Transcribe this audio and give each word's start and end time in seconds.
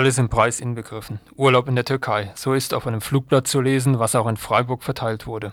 Alles 0.00 0.16
im 0.16 0.30
Preis 0.30 0.60
inbegriffen. 0.60 1.20
Urlaub 1.36 1.68
in 1.68 1.74
der 1.74 1.84
Türkei. 1.84 2.32
So 2.34 2.54
ist 2.54 2.72
auf 2.72 2.86
einem 2.86 3.02
Flugblatt 3.02 3.46
zu 3.46 3.60
lesen, 3.60 3.98
was 3.98 4.14
auch 4.14 4.26
in 4.28 4.38
Freiburg 4.38 4.82
verteilt 4.82 5.26
wurde. 5.26 5.52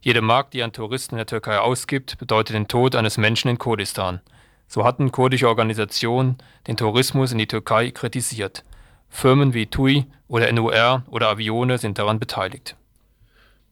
Jede 0.00 0.22
Mark, 0.22 0.50
die 0.50 0.64
ein 0.64 0.72
Tourist 0.72 1.12
in 1.12 1.18
der 1.18 1.26
Türkei 1.26 1.60
ausgibt, 1.60 2.18
bedeutet 2.18 2.56
den 2.56 2.66
Tod 2.66 2.96
eines 2.96 3.16
Menschen 3.16 3.48
in 3.48 3.58
Kurdistan. 3.58 4.20
So 4.66 4.82
hatten 4.82 5.12
kurdische 5.12 5.46
Organisationen 5.46 6.36
den 6.66 6.76
Tourismus 6.76 7.30
in 7.30 7.38
die 7.38 7.46
Türkei 7.46 7.92
kritisiert. 7.92 8.64
Firmen 9.08 9.54
wie 9.54 9.66
TUI 9.66 10.06
oder 10.26 10.50
NUR 10.50 11.04
oder 11.06 11.28
Avione 11.28 11.78
sind 11.78 12.00
daran 12.00 12.18
beteiligt. 12.18 12.74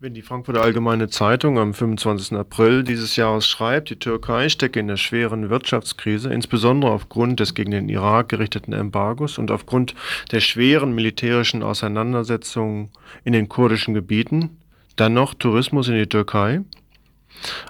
Wenn 0.04 0.12
die 0.12 0.20
Frankfurter 0.20 0.60
Allgemeine 0.60 1.08
Zeitung 1.08 1.58
am 1.58 1.72
25. 1.72 2.36
April 2.36 2.84
dieses 2.84 3.16
Jahres 3.16 3.48
schreibt, 3.48 3.88
die 3.88 3.98
Türkei 3.98 4.50
stecke 4.50 4.78
in 4.78 4.86
der 4.86 4.98
schweren 4.98 5.48
Wirtschaftskrise, 5.48 6.30
insbesondere 6.30 6.92
aufgrund 6.92 7.40
des 7.40 7.54
gegen 7.54 7.70
den 7.70 7.88
Irak 7.88 8.28
gerichteten 8.28 8.74
Embargos 8.74 9.38
und 9.38 9.50
aufgrund 9.50 9.94
der 10.30 10.40
schweren 10.40 10.94
militärischen 10.94 11.62
Auseinandersetzungen 11.62 12.90
in 13.24 13.32
den 13.32 13.48
kurdischen 13.48 13.94
Gebieten, 13.94 14.58
dann 14.96 15.14
noch 15.14 15.32
Tourismus 15.32 15.88
in 15.88 15.94
die 15.94 16.06
Türkei, 16.06 16.60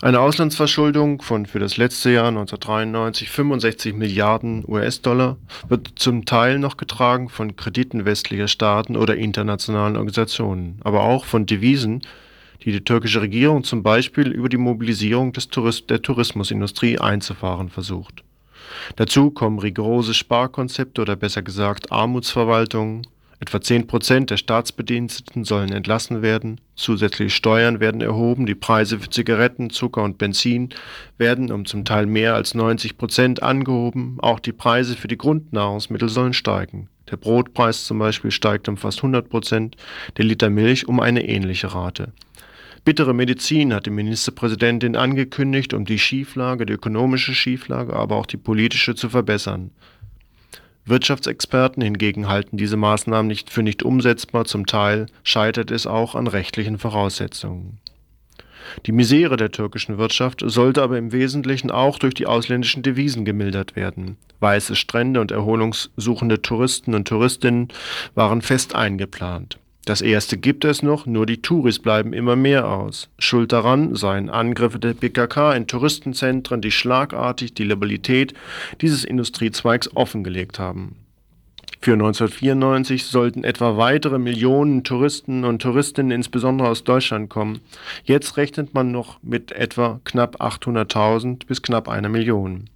eine 0.02 0.20
Auslandsverschuldung 0.20 1.22
von 1.22 1.46
für 1.46 1.58
das 1.58 1.76
letzte 1.76 2.10
Jahr 2.10 2.28
1993 2.28 3.30
65 3.30 3.94
Milliarden 3.94 4.64
US-Dollar 4.66 5.36
wird 5.68 5.92
zum 5.96 6.24
Teil 6.24 6.58
noch 6.58 6.76
getragen 6.76 7.28
von 7.28 7.56
Krediten 7.56 8.04
westlicher 8.04 8.48
Staaten 8.48 8.96
oder 8.96 9.16
internationalen 9.16 9.96
Organisationen, 9.96 10.80
aber 10.84 11.02
auch 11.02 11.24
von 11.24 11.46
Devisen, 11.46 12.02
die 12.62 12.72
die 12.72 12.84
türkische 12.84 13.20
Regierung 13.20 13.64
zum 13.64 13.82
Beispiel 13.82 14.28
über 14.28 14.48
die 14.48 14.56
Mobilisierung 14.56 15.32
des 15.32 15.48
Touris 15.48 15.86
der 15.86 16.02
Tourismusindustrie 16.02 16.98
einzufahren 16.98 17.68
versucht. 17.68 18.22
Dazu 18.96 19.30
kommen 19.30 19.58
rigorose 19.58 20.14
Sparkonzepte 20.14 21.02
oder 21.02 21.16
besser 21.16 21.42
gesagt 21.42 21.92
Armutsverwaltungen, 21.92 23.06
Etwa 23.40 23.60
10 23.60 23.86
Prozent 23.86 24.30
der 24.30 24.36
Staatsbediensteten 24.36 25.44
sollen 25.44 25.72
entlassen 25.72 26.22
werden, 26.22 26.60
zusätzliche 26.76 27.30
Steuern 27.30 27.80
werden 27.80 28.00
erhoben, 28.00 28.46
die 28.46 28.54
Preise 28.54 28.98
für 28.98 29.10
Zigaretten, 29.10 29.70
Zucker 29.70 30.02
und 30.02 30.18
Benzin 30.18 30.70
werden 31.18 31.50
um 31.50 31.64
zum 31.64 31.84
Teil 31.84 32.06
mehr 32.06 32.34
als 32.34 32.54
90 32.54 32.96
Prozent 32.96 33.42
angehoben, 33.42 34.18
auch 34.20 34.40
die 34.40 34.52
Preise 34.52 34.96
für 34.96 35.08
die 35.08 35.18
Grundnahrungsmittel 35.18 36.08
sollen 36.08 36.32
steigen. 36.32 36.88
Der 37.10 37.16
Brotpreis 37.16 37.84
zum 37.84 37.98
Beispiel 37.98 38.30
steigt 38.30 38.68
um 38.68 38.76
fast 38.76 38.98
100 38.98 39.28
Prozent, 39.28 39.76
der 40.16 40.24
Liter 40.24 40.48
Milch 40.48 40.88
um 40.88 41.00
eine 41.00 41.28
ähnliche 41.28 41.74
Rate. 41.74 42.12
Bittere 42.84 43.14
Medizin 43.14 43.72
hat 43.72 43.86
die 43.86 43.90
Ministerpräsidentin 43.90 44.94
angekündigt, 44.94 45.72
um 45.72 45.86
die 45.86 45.98
Schieflage, 45.98 46.66
die 46.66 46.74
ökonomische 46.74 47.34
Schieflage, 47.34 47.94
aber 47.94 48.16
auch 48.16 48.26
die 48.26 48.36
politische 48.36 48.94
zu 48.94 49.08
verbessern. 49.08 49.70
Wirtschaftsexperten 50.86 51.82
hingegen 51.82 52.28
halten 52.28 52.56
diese 52.56 52.76
Maßnahmen 52.76 53.26
nicht 53.26 53.50
für 53.50 53.62
nicht 53.62 53.82
umsetzbar, 53.82 54.44
zum 54.44 54.66
Teil 54.66 55.06
scheitert 55.22 55.70
es 55.70 55.86
auch 55.86 56.14
an 56.14 56.26
rechtlichen 56.26 56.78
Voraussetzungen. 56.78 57.78
Die 58.86 58.92
Misere 58.92 59.36
der 59.36 59.50
türkischen 59.50 59.98
Wirtschaft 59.98 60.42
sollte 60.44 60.82
aber 60.82 60.98
im 60.98 61.12
Wesentlichen 61.12 61.70
auch 61.70 61.98
durch 61.98 62.14
die 62.14 62.26
ausländischen 62.26 62.82
Devisen 62.82 63.24
gemildert 63.24 63.76
werden. 63.76 64.16
Weiße 64.40 64.76
Strände 64.76 65.20
und 65.20 65.30
erholungssuchende 65.30 66.42
Touristen 66.42 66.94
und 66.94 67.08
Touristinnen 67.08 67.68
waren 68.14 68.42
fest 68.42 68.74
eingeplant 68.74 69.58
das 69.84 70.00
erste 70.00 70.36
gibt 70.36 70.64
es 70.64 70.82
noch, 70.82 71.06
nur 71.06 71.26
die 71.26 71.42
Touris 71.42 71.78
bleiben 71.78 72.12
immer 72.12 72.36
mehr 72.36 72.68
aus. 72.68 73.08
Schuld 73.18 73.52
daran 73.52 73.94
seien 73.94 74.30
Angriffe 74.30 74.78
der 74.78 74.94
PKK 74.94 75.54
in 75.54 75.66
Touristenzentren, 75.66 76.60
die 76.60 76.70
schlagartig 76.70 77.54
die 77.54 77.64
Labilität 77.64 78.34
dieses 78.80 79.04
Industriezweigs 79.04 79.94
offengelegt 79.96 80.58
haben. 80.58 80.96
Für 81.80 81.92
1994 81.92 83.04
sollten 83.04 83.44
etwa 83.44 83.76
weitere 83.76 84.18
Millionen 84.18 84.84
Touristen 84.84 85.44
und 85.44 85.60
Touristinnen 85.60 86.12
insbesondere 86.12 86.68
aus 86.68 86.84
Deutschland 86.84 87.28
kommen. 87.28 87.60
Jetzt 88.04 88.38
rechnet 88.38 88.72
man 88.72 88.90
noch 88.90 89.22
mit 89.22 89.52
etwa 89.52 90.00
knapp 90.04 90.40
800.000 90.40 91.46
bis 91.46 91.60
knapp 91.60 91.88
einer 91.88 92.08
Million. 92.08 92.70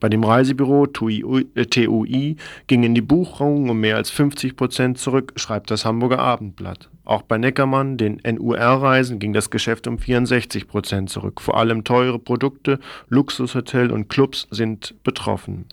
Bei 0.00 0.08
dem 0.08 0.24
Reisebüro 0.24 0.86
TUI 0.86 1.46
äh, 1.54 2.36
gingen 2.66 2.94
die 2.94 3.00
Buchungen 3.00 3.70
um 3.70 3.80
mehr 3.80 3.96
als 3.96 4.10
50 4.10 4.56
Prozent 4.56 4.98
zurück, 4.98 5.32
schreibt 5.36 5.70
das 5.70 5.84
Hamburger 5.84 6.18
Abendblatt. 6.18 6.90
Auch 7.04 7.22
bei 7.22 7.38
Neckermann, 7.38 7.96
den 7.96 8.20
NUR-Reisen, 8.24 9.18
ging 9.18 9.32
das 9.32 9.50
Geschäft 9.50 9.86
um 9.86 9.98
64 9.98 10.66
Prozent 10.66 11.08
zurück. 11.08 11.40
Vor 11.40 11.56
allem 11.56 11.84
teure 11.84 12.18
Produkte, 12.18 12.80
Luxushotel 13.08 13.92
und 13.92 14.08
Clubs 14.08 14.48
sind 14.50 14.94
betroffen. 15.04 15.66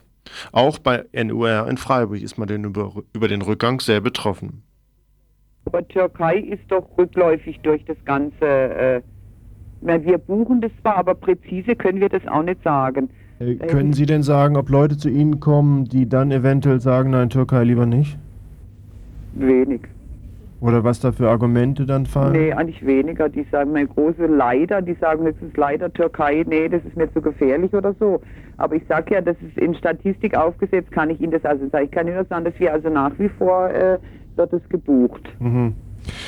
Auch 0.52 0.80
bei 0.80 1.06
NUR 1.12 1.68
in 1.68 1.78
Freiburg 1.78 2.22
ist 2.22 2.38
man 2.38 2.50
über 2.50 3.28
den 3.28 3.42
Rückgang 3.42 3.80
sehr 3.80 4.00
betroffen. 4.00 4.64
Aber 5.66 5.88
Türkei 5.88 6.38
ist 6.38 6.64
doch 6.70 6.88
rückläufig 6.98 7.60
durch 7.62 7.84
das 7.86 7.98
Ganze. 8.06 8.46
Äh, 8.46 9.02
wir 9.82 10.18
buchen 10.18 10.62
das 10.62 10.72
zwar, 10.82 10.98
aber 10.98 11.16
präzise 11.16 11.76
können 11.76 12.00
wir 12.00 12.10
das 12.10 12.26
auch 12.28 12.44
nicht 12.44 12.62
sagen. 12.64 13.10
Äh, 13.40 13.56
können 13.56 13.94
Sie 13.94 14.06
denn 14.06 14.24
sagen, 14.24 14.58
ob 14.58 14.70
Leute 14.70 14.98
zu 14.98 15.10
Ihnen 15.10 15.40
kommen, 15.40 15.86
die 15.86 16.08
dann 16.08 16.32
eventuell 16.32 16.80
sagen, 16.80 17.12
nein, 17.12 17.30
Türkei 17.30 17.64
lieber 17.64 17.86
nicht? 17.86 18.18
Wenig. 19.34 19.82
Oder 20.64 20.86
was 20.86 21.02
da 21.02 21.12
für 21.12 21.30
Argumente 21.30 21.86
dann 21.86 22.06
fallen? 22.06 22.32
Nee, 22.32 22.54
eigentlich 22.54 22.86
weniger. 22.86 23.28
Die 23.28 23.46
sagen, 23.52 23.74
mein 23.74 23.90
große 23.90 24.28
Leider, 24.28 24.82
die 24.82 24.94
sagen, 24.94 25.26
das 25.26 25.36
ist 25.46 25.58
leider 25.58 25.92
Türkei, 25.92 26.46
nee, 26.48 26.70
das 26.70 26.82
ist 26.86 26.96
mir 26.96 27.12
zu 27.12 27.22
gefährlich 27.22 27.74
oder 27.74 27.94
so. 28.00 28.22
Aber 28.56 28.76
ich 28.76 28.84
sage 28.88 29.16
ja, 29.16 29.22
das 29.22 29.36
ist 29.42 29.58
in 29.58 29.76
Statistik 29.76 30.38
aufgesetzt, 30.38 30.90
kann 30.92 31.10
ich 31.10 31.20
Ihnen 31.20 31.34
das 31.34 31.44
also 31.44 31.68
sagen. 31.68 31.86
Ich 31.86 31.92
kann 31.92 32.08
Ihnen 32.08 32.16
nur 32.16 32.26
sagen, 32.26 32.46
dass 32.46 32.58
wir 32.60 32.72
also 32.72 32.88
nach 32.88 33.12
wie 33.20 33.28
vor 33.28 33.70
äh, 33.72 33.98
wird 34.38 34.54
es 34.54 34.62
gebucht. 34.70 35.28
Mhm. 35.40 35.74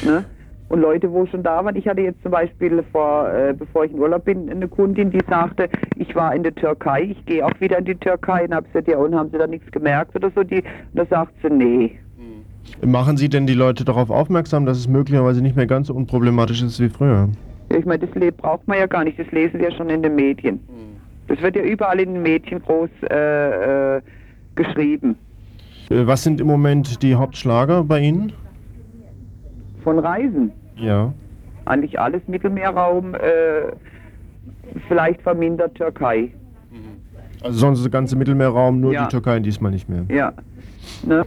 Ne? 0.04 0.26
Und 0.68 0.82
Leute, 0.82 1.12
wo 1.12 1.26
schon 1.28 1.44
da 1.44 1.64
waren, 1.64 1.76
ich 1.76 1.88
hatte 1.88 2.02
jetzt 2.02 2.22
zum 2.24 2.32
Beispiel 2.32 2.84
vor, 2.92 3.30
äh, 3.30 3.54
bevor 3.54 3.86
ich 3.86 3.92
in 3.92 4.00
Urlaub 4.00 4.26
bin, 4.26 4.50
eine 4.50 4.68
Kundin, 4.68 5.12
die 5.12 5.22
sagte, 5.30 5.70
ich 5.96 6.16
war 6.16 6.34
in 6.34 6.42
der 6.42 6.56
Türkei, 6.56 7.04
ich 7.12 7.26
gehe 7.26 7.46
auch 7.46 7.52
wieder 7.60 7.78
in 7.78 7.86
die 7.86 7.96
Türkei 7.96 8.46
und 8.46 8.56
habe 8.56 8.66
gesagt, 8.68 8.88
ja 8.88 8.98
und 8.98 9.14
haben 9.14 9.30
Sie 9.32 9.38
da 9.38 9.46
nichts 9.46 9.72
gemerkt 9.72 10.16
oder 10.16 10.32
so? 10.36 10.44
Die, 10.44 10.58
und 10.58 10.66
da 10.96 11.06
sagt 11.06 11.34
sie, 11.44 11.50
nee. 11.54 12.00
Hm. 12.18 12.92
Machen 12.92 13.16
Sie 13.16 13.30
denn 13.30 13.46
die 13.46 13.54
Leute 13.54 13.86
darauf 13.86 14.10
aufmerksam, 14.10 14.66
dass 14.66 14.80
es 14.80 14.88
möglicherweise 14.88 15.42
nicht 15.42 15.56
mehr 15.56 15.68
ganz 15.68 15.88
so 15.88 15.94
unproblematisch 15.94 16.64
ist 16.64 16.80
wie 16.80 16.90
früher? 16.90 17.30
Ja, 17.72 17.78
ich 17.78 17.86
meine, 17.86 18.08
das 18.08 18.34
braucht 18.36 18.68
man 18.68 18.80
ja 18.80 18.88
gar 18.88 19.04
nicht, 19.04 19.20
das 19.20 19.30
lesen 19.32 19.60
wir 19.60 19.72
schon 19.72 19.90
in 19.92 20.02
den 20.02 20.16
Medien. 20.16 20.56
Hm. 20.68 20.96
Das 21.28 21.42
wird 21.42 21.56
ja 21.56 21.64
überall 21.64 22.00
in 22.00 22.14
den 22.14 22.24
Medien 22.24 22.62
groß 22.64 22.90
äh, 23.12 23.98
äh, 23.98 24.02
geschrieben. 24.56 25.16
Äh, 25.90 26.08
was 26.08 26.24
sind 26.24 26.42
im 26.42 26.48
Moment 26.48 27.04
die 27.04 27.14
Hauptschlager 27.14 27.84
bei 27.84 28.00
Ihnen? 28.00 28.34
Von 29.86 30.00
Reisen. 30.00 30.52
Ja. 30.76 31.14
Eigentlich 31.64 31.98
alles 31.98 32.22
Mittelmeerraum, 32.28 33.16
äh, 33.16 33.72
vielleicht 34.90 35.22
vermindert 35.22 35.76
Türkei. 35.76 36.34
Also 37.42 37.60
sonst 37.60 37.84
der 37.84 37.92
ganze 37.92 38.16
Mittelmeerraum, 38.16 38.82
nur 38.82 38.92
ja. 38.92 39.04
die 39.04 39.10
Türkei 39.10 39.40
diesmal 39.40 39.72
nicht 39.72 39.88
mehr. 39.88 40.06
Ja. 40.10 40.34
Ne? 41.04 41.26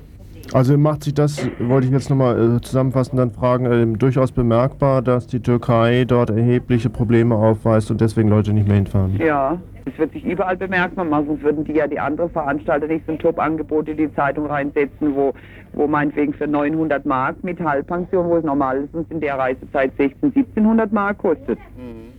Also 0.53 0.79
macht 0.79 1.05
sich 1.05 1.15
das, 1.15 1.47
wollte 1.59 1.87
ich 1.87 1.93
jetzt 1.93 2.09
nochmal 2.09 2.57
äh, 2.57 2.61
zusammenfassend 2.61 3.19
dann 3.19 3.33
fragen, 3.33 3.67
äh, 3.67 3.99
durchaus 3.99 4.33
bemerkbar, 4.33 5.03
dass 5.03 5.27
die 5.27 5.41
Türkei 5.41 6.05
dort 6.07 6.31
erhebliche 6.31 6.89
Probleme 6.89 7.35
aufweist 7.35 7.91
und 7.91 8.01
deswegen 8.01 8.29
Leute 8.29 8.53
nicht 8.53 8.67
mehr 8.67 8.77
hinfahren? 8.77 9.17
Ja, 9.19 9.59
es 9.85 9.99
wird 9.99 10.13
sich 10.13 10.25
überall 10.25 10.57
bemerkbar 10.57 11.05
machen, 11.05 11.27
sonst 11.29 11.43
würden 11.43 11.65
die 11.65 11.73
ja 11.73 11.87
die 11.87 11.99
anderen 11.99 12.31
Veranstalter 12.31 12.87
nicht 12.87 13.05
so 13.07 13.13
ein 13.13 13.19
Top-Angebot 13.19 13.89
in 13.89 13.97
die 13.99 14.15
Zeitung 14.15 14.47
reinsetzen, 14.47 15.15
wo, 15.15 15.35
wo 15.73 15.87
meinetwegen 15.87 16.33
für 16.33 16.47
900 16.47 17.05
Mark 17.05 17.43
mit 17.45 17.61
Halbpension, 17.61 18.27
wo 18.29 18.37
es 18.37 18.45
normalerweise 18.45 19.07
in 19.11 19.21
der 19.21 19.39
Reisezeit 19.39 19.93
16, 19.99 20.33
1700 20.35 20.93
Mark 20.93 21.19
kostet. 21.19 21.59
Mhm. 21.77 22.18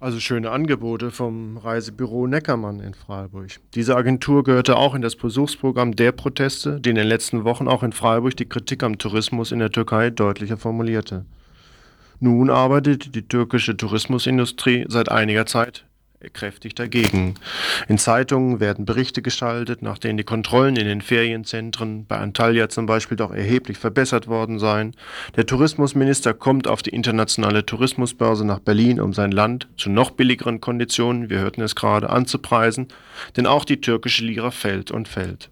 Also 0.00 0.18
schöne 0.18 0.50
Angebote 0.50 1.10
vom 1.10 1.58
Reisebüro 1.58 2.26
Neckermann 2.26 2.80
in 2.80 2.94
Freiburg. 2.94 3.60
Diese 3.74 3.96
Agentur 3.96 4.42
gehörte 4.44 4.78
auch 4.78 4.94
in 4.94 5.02
das 5.02 5.14
Besuchsprogramm 5.14 5.94
der 5.94 6.12
Proteste, 6.12 6.80
die 6.80 6.88
in 6.88 6.96
den 6.96 7.06
letzten 7.06 7.44
Wochen 7.44 7.68
auch 7.68 7.82
in 7.82 7.92
Freiburg 7.92 8.34
die 8.34 8.48
Kritik 8.48 8.82
am 8.82 8.96
Tourismus 8.96 9.52
in 9.52 9.58
der 9.58 9.70
Türkei 9.70 10.08
deutlicher 10.08 10.56
formulierte. 10.56 11.26
Nun 12.18 12.48
arbeitet 12.48 13.14
die 13.14 13.28
türkische 13.28 13.76
Tourismusindustrie 13.76 14.86
seit 14.88 15.10
einiger 15.10 15.44
Zeit 15.44 15.84
kräftig 16.28 16.74
dagegen. 16.74 17.34
In 17.88 17.96
Zeitungen 17.96 18.60
werden 18.60 18.84
Berichte 18.84 19.22
geschaltet, 19.22 19.80
nach 19.80 19.96
denen 19.96 20.18
die 20.18 20.24
Kontrollen 20.24 20.76
in 20.76 20.86
den 20.86 21.00
Ferienzentren, 21.00 22.04
bei 22.06 22.18
Antalya 22.18 22.68
zum 22.68 22.84
Beispiel, 22.84 23.16
doch 23.16 23.32
erheblich 23.32 23.78
verbessert 23.78 24.28
worden 24.28 24.58
seien. 24.58 24.94
Der 25.36 25.46
Tourismusminister 25.46 26.34
kommt 26.34 26.68
auf 26.68 26.82
die 26.82 26.90
internationale 26.90 27.64
Tourismusbörse 27.64 28.44
nach 28.44 28.60
Berlin, 28.60 29.00
um 29.00 29.14
sein 29.14 29.32
Land 29.32 29.68
zu 29.78 29.88
noch 29.88 30.10
billigeren 30.10 30.60
Konditionen, 30.60 31.30
wir 31.30 31.38
hörten 31.38 31.62
es 31.62 31.74
gerade, 31.74 32.10
anzupreisen, 32.10 32.88
denn 33.36 33.46
auch 33.46 33.64
die 33.64 33.80
türkische 33.80 34.24
Lira 34.24 34.50
fällt 34.50 34.90
und 34.90 35.08
fällt. 35.08 35.50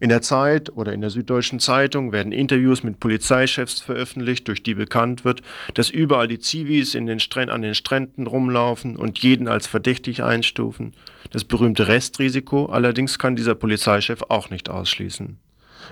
In 0.00 0.10
der 0.10 0.22
Zeit 0.22 0.70
oder 0.76 0.92
in 0.92 1.00
der 1.00 1.10
Süddeutschen 1.10 1.58
Zeitung 1.58 2.12
werden 2.12 2.30
Interviews 2.30 2.84
mit 2.84 3.00
Polizeichefs 3.00 3.80
veröffentlicht, 3.80 4.46
durch 4.46 4.62
die 4.62 4.74
bekannt 4.74 5.24
wird, 5.24 5.42
dass 5.74 5.90
überall 5.90 6.28
die 6.28 6.38
Zivis 6.38 6.94
in 6.94 7.06
den 7.06 7.18
an 7.50 7.62
den 7.62 7.74
Stränden 7.74 8.28
rumlaufen 8.28 8.96
und 8.96 9.18
jeden 9.18 9.48
als 9.48 9.66
verdächtig 9.66 10.22
einstufen. 10.22 10.92
Das 11.30 11.42
berühmte 11.42 11.88
Restrisiko 11.88 12.66
allerdings 12.66 13.18
kann 13.18 13.34
dieser 13.34 13.56
Polizeichef 13.56 14.22
auch 14.28 14.50
nicht 14.50 14.70
ausschließen. 14.70 15.38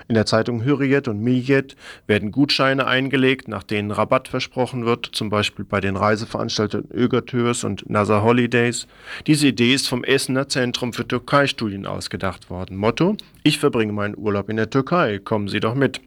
In 0.07 0.15
der 0.15 0.25
Zeitung 0.25 0.63
Hürriyet 0.63 1.07
und 1.07 1.21
Miljet 1.21 1.75
werden 2.07 2.31
Gutscheine 2.31 2.87
eingelegt, 2.87 3.47
nach 3.47 3.63
denen 3.63 3.91
Rabatt 3.91 4.27
versprochen 4.27 4.85
wird, 4.85 5.09
zum 5.11 5.29
Beispiel 5.29 5.65
bei 5.65 5.81
den 5.81 5.95
Reiseveranstaltern 5.95 6.85
Ögertürs 6.93 7.63
und 7.63 7.89
NASA 7.89 8.21
Holidays. 8.21 8.87
Diese 9.25 9.47
Idee 9.47 9.73
ist 9.73 9.87
vom 9.87 10.03
Essener 10.03 10.47
Zentrum 10.47 10.93
für 10.93 11.07
Türkei-Studien 11.07 11.85
ausgedacht 11.85 12.49
worden. 12.49 12.77
Motto: 12.77 13.17
Ich 13.43 13.59
verbringe 13.59 13.93
meinen 13.93 14.17
Urlaub 14.17 14.49
in 14.49 14.57
der 14.57 14.69
Türkei, 14.69 15.19
kommen 15.19 15.47
Sie 15.47 15.59
doch 15.59 15.75
mit. 15.75 16.01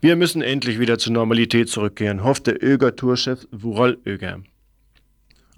Wir 0.00 0.16
müssen 0.16 0.42
endlich 0.42 0.78
wieder 0.78 0.98
zur 0.98 1.12
Normalität 1.12 1.68
zurückkehren, 1.68 2.22
hofft 2.22 2.46
der 2.46 2.62
Öger-Tourchef 2.62 3.46
Vural 3.50 3.98
Öger. 4.06 4.40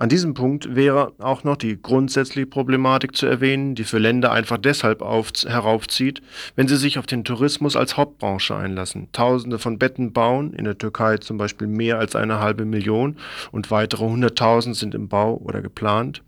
An 0.01 0.09
diesem 0.09 0.33
Punkt 0.33 0.75
wäre 0.75 1.13
auch 1.19 1.45
noch 1.45 1.59
die 1.59 1.77
grundsätzliche 1.81 2.47
Problematik 2.47 3.15
zu 3.15 3.27
erwähnen, 3.27 3.75
die 3.75 3.85
für 3.85 3.99
Länder 3.99 4.33
einfach 4.33 4.57
deshalb 4.57 5.03
auf, 5.03 5.31
heraufzieht, 5.47 6.23
wenn 6.57 6.69
sie 6.69 6.79
sich 6.79 6.99
auf 6.99 7.05
den 7.05 7.23
Tourismus 7.23 7.77
als 7.77 7.99
Hauptbranche 7.99 8.57
einlassen. 8.57 9.09
Tausende 9.13 9.59
von 9.59 9.79
Betten 9.79 10.15
bauen, 10.15 10.55
in 10.55 10.65
der 10.65 10.79
Türkei 10.79 11.19
zum 11.19 11.37
Beispiel 11.37 11.67
mehr 11.67 11.99
als 11.99 12.17
eine 12.17 12.41
halbe 12.41 12.65
Million 12.65 13.19
und 13.53 13.71
weitere 13.71 14.07
hunderttausend 14.07 14.75
sind 14.75 14.95
im 14.95 15.09
Bau 15.09 15.37
oder 15.37 15.61
geplant. 15.61 16.23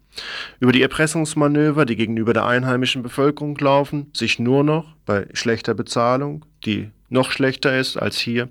Über 0.61 0.73
die 0.73 0.82
Erpressungsmanöver, 0.82 1.87
die 1.87 1.97
gegenüber 1.97 2.32
der 2.32 2.47
einheimischen 2.47 3.03
Bevölkerung 3.03 3.56
laufen, 3.59 4.11
sich 4.12 4.38
nur 4.38 4.64
noch 4.64 4.94
bei 5.06 5.26
schlechter 5.32 5.75
Bezahlung, 5.75 6.44
die 6.64 6.91
noch 7.09 7.31
schlechter 7.31 7.79
ist 7.79 7.97
als 7.97 8.19
hier, 8.19 8.49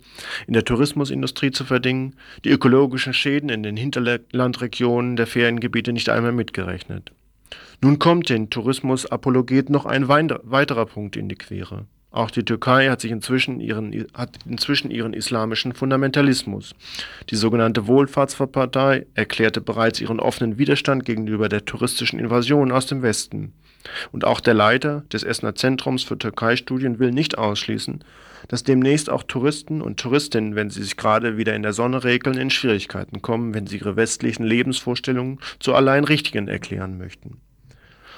in 0.48 0.54
der 0.54 0.66
Tourismusindustrie 0.66 1.52
zu 1.52 1.66
verdingen, 1.66 2.16
die 2.46 2.50
ökologischen 2.50 3.13
Schäden 3.13 3.50
in 3.50 3.63
den 3.63 3.75
Hinterlandregionen 3.75 5.16
der 5.16 5.28
Feriengebiete 5.28 5.94
nicht 5.94 6.10
einmal 6.10 6.31
mitgerechnet. 6.31 7.12
Nun 7.81 7.98
kommt 7.98 8.30
den 8.30 8.50
Tourismusapologet 8.50 9.69
noch 9.69 9.86
ein 9.86 10.08
weiterer 10.08 10.86
Punkt 10.86 11.16
in 11.18 11.30
die 11.30 11.36
Quere. 11.36 11.86
Auch 12.12 12.30
die 12.30 12.44
Türkei 12.44 12.90
hat, 12.90 13.00
sich 13.00 13.12
inzwischen 13.12 13.62
ihren, 13.62 14.06
hat 14.13 14.38
inzwischen 14.46 14.92
ihren 14.92 15.13
islamischen 15.13 15.74
Fundamentalismus. 15.74 16.75
Die 17.30 17.38
sogenannte 17.38 17.88
Wohlfahrtspartei 17.88 19.06
erklärte 19.13 19.62
bereits 19.62 20.02
ihren 20.02 20.19
offenen 20.19 20.58
Widerstand 20.58 21.06
gegenüber 21.06 21.48
der 21.48 21.63
touristischen 21.63 22.19
Invasion 22.19 22.74
aus 22.74 22.86
dem 22.86 23.02
Westen. 23.02 23.54
Und 24.12 24.25
auch 24.25 24.42
der 24.42 24.54
Leiter 24.54 25.04
des 25.12 25.24
Essener 25.24 25.56
Zentrums 25.56 26.04
für 26.04 26.18
Türkei-Studien 26.18 27.00
will 27.00 27.12
nicht 27.12 27.38
ausschließen, 27.38 28.04
dass 28.50 28.63
demnächst 28.63 29.10
auch 29.10 29.24
Touristen 29.24 29.81
und 29.81 30.00
Touristinnen, 30.00 30.56
wenn 30.56 30.69
sie 30.69 30.84
sich 30.84 30.98
gerade 30.98 31.38
wieder 31.38 31.56
in 31.56 31.63
der 31.63 31.74
Sonne 31.74 32.04
regeln, 32.04 32.38
in 32.38 32.50
Schwierigkeiten 32.50 33.22
kommen, 33.22 33.54
wenn 33.54 33.68
sie 33.68 33.78
ihre 33.78 33.96
westlichen 33.96 34.44
Lebensvorstellungen 34.44 35.40
zu 35.60 35.74
allein 35.74 36.04
richtigen 36.04 36.50
erklären 36.50 36.98
möchten. 36.98 37.40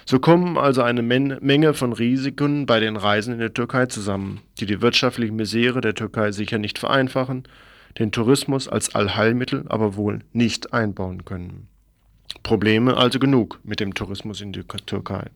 So 0.05 0.19
kommen 0.19 0.57
also 0.57 0.81
eine 0.81 1.01
Menge 1.01 1.73
von 1.73 1.93
Risiken 1.93 2.65
bei 2.65 2.79
den 2.79 2.97
Reisen 2.97 3.33
in 3.33 3.39
der 3.39 3.53
Türkei 3.53 3.85
zusammen, 3.85 4.41
die 4.59 4.65
die 4.65 4.81
wirtschaftliche 4.81 5.31
Misere 5.31 5.81
der 5.81 5.95
Türkei 5.95 6.31
sicher 6.31 6.57
nicht 6.57 6.77
vereinfachen, 6.77 7.43
den 7.99 8.11
Tourismus 8.11 8.67
als 8.67 8.95
Allheilmittel 8.95 9.65
aber 9.69 9.95
wohl 9.95 10.19
nicht 10.33 10.73
einbauen 10.73 11.25
können. 11.25 11.67
Probleme 12.41 12.97
also 12.97 13.19
genug 13.19 13.59
mit 13.63 13.79
dem 13.79 13.93
Tourismus 13.93 14.41
in 14.41 14.51
der 14.51 14.65
Türkei. 14.67 15.27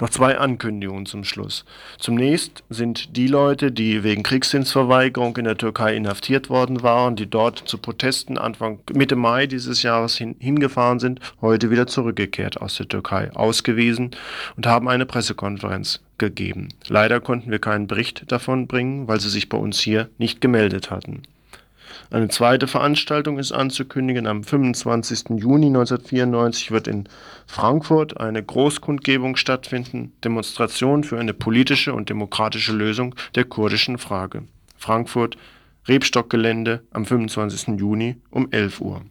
Noch 0.00 0.10
zwei 0.10 0.38
Ankündigungen 0.38 1.06
zum 1.06 1.24
Schluss. 1.24 1.64
Zunächst 1.98 2.62
sind 2.68 3.16
die 3.16 3.26
Leute, 3.26 3.72
die 3.72 4.02
wegen 4.02 4.22
Kriegsdienstverweigerung 4.22 5.36
in 5.36 5.44
der 5.44 5.56
Türkei 5.56 5.94
inhaftiert 5.94 6.50
worden 6.50 6.82
waren, 6.82 7.16
die 7.16 7.28
dort 7.28 7.58
zu 7.58 7.78
Protesten 7.78 8.38
Anfang 8.38 8.80
Mitte 8.92 9.16
Mai 9.16 9.46
dieses 9.46 9.82
Jahres 9.82 10.16
hin, 10.16 10.36
hingefahren 10.38 10.98
sind, 10.98 11.20
heute 11.40 11.70
wieder 11.70 11.86
zurückgekehrt 11.86 12.60
aus 12.60 12.76
der 12.76 12.88
Türkei, 12.88 13.30
ausgewiesen 13.34 14.10
und 14.56 14.66
haben 14.66 14.88
eine 14.88 15.06
Pressekonferenz 15.06 16.00
gegeben. 16.18 16.68
Leider 16.88 17.20
konnten 17.20 17.50
wir 17.50 17.58
keinen 17.58 17.86
Bericht 17.86 18.30
davon 18.30 18.66
bringen, 18.66 19.08
weil 19.08 19.20
sie 19.20 19.30
sich 19.30 19.48
bei 19.48 19.58
uns 19.58 19.80
hier 19.80 20.08
nicht 20.18 20.40
gemeldet 20.40 20.90
hatten. 20.90 21.22
Eine 22.12 22.26
zweite 22.26 22.66
Veranstaltung 22.66 23.38
ist 23.38 23.52
anzukündigen. 23.52 24.26
Am 24.26 24.42
25. 24.42 25.38
Juni 25.40 25.66
1994 25.66 26.72
wird 26.72 26.88
in 26.88 27.08
Frankfurt 27.46 28.18
eine 28.18 28.42
Großkundgebung 28.42 29.36
stattfinden, 29.36 30.12
Demonstration 30.24 31.04
für 31.04 31.20
eine 31.20 31.34
politische 31.34 31.94
und 31.94 32.10
demokratische 32.10 32.72
Lösung 32.72 33.14
der 33.36 33.44
kurdischen 33.44 33.96
Frage. 33.96 34.42
Frankfurt, 34.76 35.36
Rebstockgelände 35.86 36.82
am 36.90 37.06
25. 37.06 37.78
Juni 37.78 38.16
um 38.30 38.50
11 38.50 38.80
Uhr. 38.80 39.02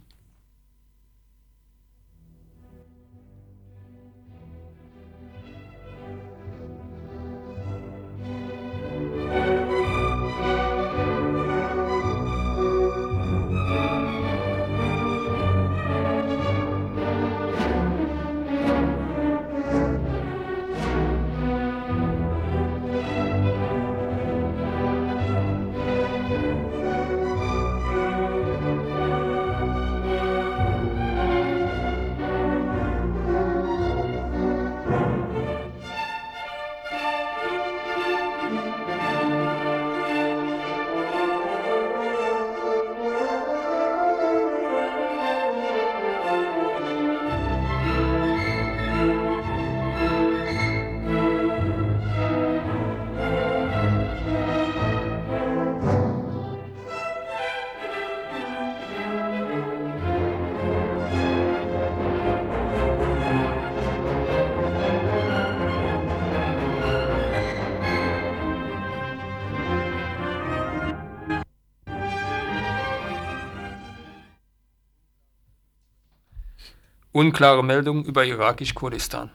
Unklare 77.19 77.65
Meldungen 77.65 78.05
über 78.05 78.25
irakisch-Kurdistan. 78.25 79.29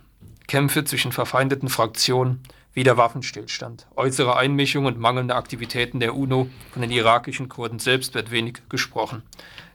Kämpfe 0.47 0.85
zwischen 0.85 1.13
verfeindeten 1.13 1.69
Fraktionen, 1.69 2.43
wieder 2.73 2.97
Waffenstillstand. 2.97 3.87
Äußere 3.95 4.39
Einmischung 4.39 4.87
und 4.87 4.99
mangelnde 4.99 5.35
Aktivitäten 5.35 6.01
der 6.01 6.17
UNO 6.17 6.49
von 6.73 6.81
den 6.81 6.91
irakischen 6.91 7.51
Kurden 7.51 7.79
selbst 7.79 8.15
wird 8.15 8.31
wenig 8.31 8.63
gesprochen. 8.71 9.23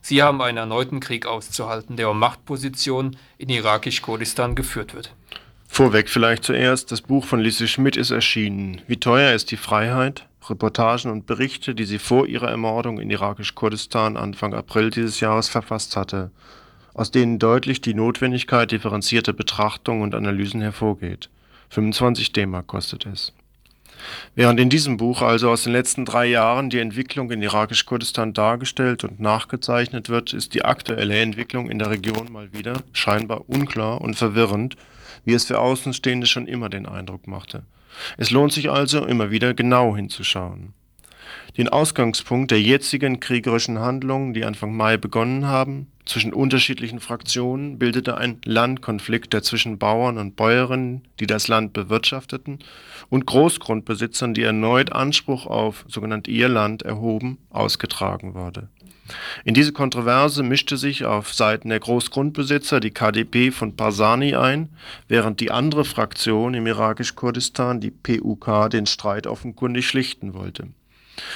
Sie 0.01 0.23
haben 0.23 0.41
einen 0.41 0.57
erneuten 0.57 1.01
Krieg 1.01 1.27
auszuhalten, 1.27 1.97
der 1.97 2.09
um 2.09 2.17
Machtpositionen 2.17 3.15
in 3.37 3.49
irakisch-Kurdistan 3.49 4.55
geführt 4.55 4.95
wird. 4.95 5.13
Vorweg 5.67 6.09
vielleicht 6.09 6.43
zuerst, 6.43 6.91
das 6.91 7.01
Buch 7.01 7.25
von 7.25 7.39
Lise 7.39 7.67
Schmidt 7.67 7.95
ist 7.95 8.09
erschienen. 8.09 8.81
Wie 8.87 8.99
teuer 8.99 9.35
ist 9.35 9.51
die 9.51 9.55
Freiheit? 9.55 10.25
Reportagen 10.49 11.11
und 11.11 11.27
Berichte, 11.27 11.75
die 11.75 11.85
sie 11.85 11.99
vor 11.99 12.25
ihrer 12.25 12.49
Ermordung 12.49 12.99
in 12.99 13.11
irakisch-Kurdistan 13.11 14.17
Anfang 14.17 14.55
April 14.55 14.89
dieses 14.89 15.19
Jahres 15.19 15.47
verfasst 15.47 15.95
hatte 15.95 16.31
aus 16.99 17.11
denen 17.11 17.39
deutlich 17.39 17.79
die 17.79 17.93
Notwendigkeit 17.93 18.71
differenzierter 18.71 19.31
Betrachtung 19.31 20.01
und 20.01 20.13
Analysen 20.13 20.59
hervorgeht. 20.59 21.29
25 21.69 22.33
D-Mark 22.33 22.67
kostet 22.67 23.05
es. 23.05 23.31
Während 24.35 24.59
in 24.59 24.69
diesem 24.69 24.97
Buch 24.97 25.21
also 25.21 25.49
aus 25.49 25.63
den 25.63 25.71
letzten 25.71 26.03
drei 26.03 26.25
Jahren 26.25 26.69
die 26.69 26.79
Entwicklung 26.79 27.31
in 27.31 27.41
irakisch-Kurdistan 27.41 28.33
dargestellt 28.33 29.05
und 29.05 29.21
nachgezeichnet 29.21 30.09
wird, 30.09 30.33
ist 30.33 30.53
die 30.53 30.65
aktuelle 30.65 31.17
Entwicklung 31.17 31.71
in 31.71 31.79
der 31.79 31.89
Region 31.89 32.33
mal 32.33 32.51
wieder 32.51 32.83
scheinbar 32.91 33.47
unklar 33.47 34.01
und 34.01 34.15
verwirrend, 34.15 34.75
wie 35.23 35.33
es 35.33 35.45
für 35.45 35.59
Außenstehende 35.59 36.27
schon 36.27 36.47
immer 36.47 36.67
den 36.67 36.85
Eindruck 36.85 37.27
machte. 37.27 37.63
Es 38.17 38.29
lohnt 38.29 38.51
sich 38.51 38.69
also, 38.69 39.05
immer 39.05 39.31
wieder 39.31 39.53
genau 39.53 39.95
hinzuschauen. 39.95 40.73
Den 41.57 41.69
Ausgangspunkt 41.69 42.51
der 42.51 42.61
jetzigen 42.61 43.21
kriegerischen 43.21 43.79
Handlungen, 43.79 44.33
die 44.33 44.43
Anfang 44.43 44.75
Mai 44.75 44.97
begonnen 44.97 45.47
haben, 45.47 45.87
zwischen 46.09 46.33
unterschiedlichen 46.33 46.99
Fraktionen 46.99 47.77
bildete 47.77 48.17
ein 48.17 48.41
Landkonflikt, 48.43 49.31
der 49.31 49.43
zwischen 49.43 49.77
Bauern 49.77 50.17
und 50.17 50.35
Bäuerinnen, 50.35 51.03
die 51.19 51.27
das 51.27 51.47
Land 51.47 51.71
bewirtschafteten, 51.73 52.59
und 53.09 53.27
Großgrundbesitzern, 53.27 54.33
die 54.33 54.41
erneut 54.41 54.91
Anspruch 54.91 55.45
auf 55.45 55.85
sogenannt 55.87 56.27
ihr 56.27 56.49
Land 56.49 56.81
erhoben, 56.81 57.37
ausgetragen 57.51 58.33
wurde. 58.33 58.69
In 59.45 59.53
diese 59.53 59.71
Kontroverse 59.71 60.41
mischte 60.41 60.77
sich 60.77 61.05
auf 61.05 61.31
Seiten 61.31 61.69
der 61.69 61.79
Großgrundbesitzer 61.79 62.79
die 62.79 62.91
KDP 62.91 63.51
von 63.51 63.75
Barzani 63.75 64.35
ein, 64.35 64.69
während 65.07 65.39
die 65.39 65.51
andere 65.51 65.85
Fraktion 65.85 66.55
im 66.55 66.65
irakisch-Kurdistan, 66.65 67.81
die 67.81 67.91
PUK, 67.91 68.69
den 68.71 68.87
Streit 68.87 69.27
offenkundig 69.27 69.87
schlichten 69.87 70.33
wollte. 70.33 70.69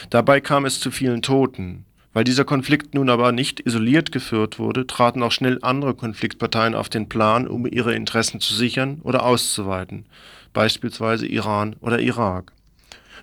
Dabei 0.09 0.41
kam 0.41 0.65
es 0.65 0.79
zu 0.79 0.89
vielen 0.89 1.21
Toten. 1.21 1.85
Weil 2.13 2.23
dieser 2.23 2.45
Konflikt 2.45 2.93
nun 2.93 3.09
aber 3.09 3.31
nicht 3.31 3.59
isoliert 3.61 4.11
geführt 4.11 4.59
wurde, 4.59 4.85
traten 4.85 5.23
auch 5.23 5.31
schnell 5.31 5.57
andere 5.63 5.95
Konfliktparteien 5.95 6.75
auf 6.75 6.87
den 6.87 7.09
Plan, 7.09 7.47
um 7.47 7.65
ihre 7.65 7.95
Interessen 7.95 8.39
zu 8.39 8.53
sichern 8.53 9.01
oder 9.03 9.23
auszuweiten, 9.23 10.05
beispielsweise 10.53 11.25
Iran 11.25 11.75
oder 11.81 11.99
Irak. 11.99 12.53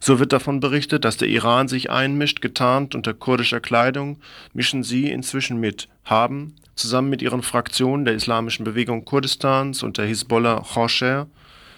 So 0.00 0.18
wird 0.18 0.32
davon 0.32 0.60
berichtet, 0.60 1.04
dass 1.04 1.18
der 1.18 1.28
Iran 1.28 1.68
sich 1.68 1.90
einmischt, 1.90 2.40
getarnt 2.40 2.94
unter 2.94 3.12
kurdischer 3.14 3.60
Kleidung, 3.60 4.18
mischen 4.54 4.82
sie 4.82 5.10
inzwischen 5.10 5.60
mit, 5.60 5.88
haben, 6.04 6.56
zusammen 6.74 7.10
mit 7.10 7.20
ihren 7.22 7.42
Fraktionen 7.42 8.06
der 8.06 8.14
Islamischen 8.14 8.64
Bewegung 8.64 9.04
Kurdistans 9.04 9.82
und 9.82 9.98
der 9.98 10.06
Hisbollah 10.06 10.64
Khosher, 10.72 11.28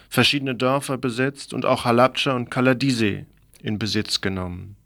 verschiedene 0.09 0.55
Dörfer 0.55 0.97
besetzt 0.97 1.53
und 1.53 1.65
auch 1.65 1.85
Halabja 1.85 2.33
und 2.33 2.49
Kaladise 2.49 3.25
in 3.61 3.77
Besitz 3.77 4.21
genommen. 4.21 4.77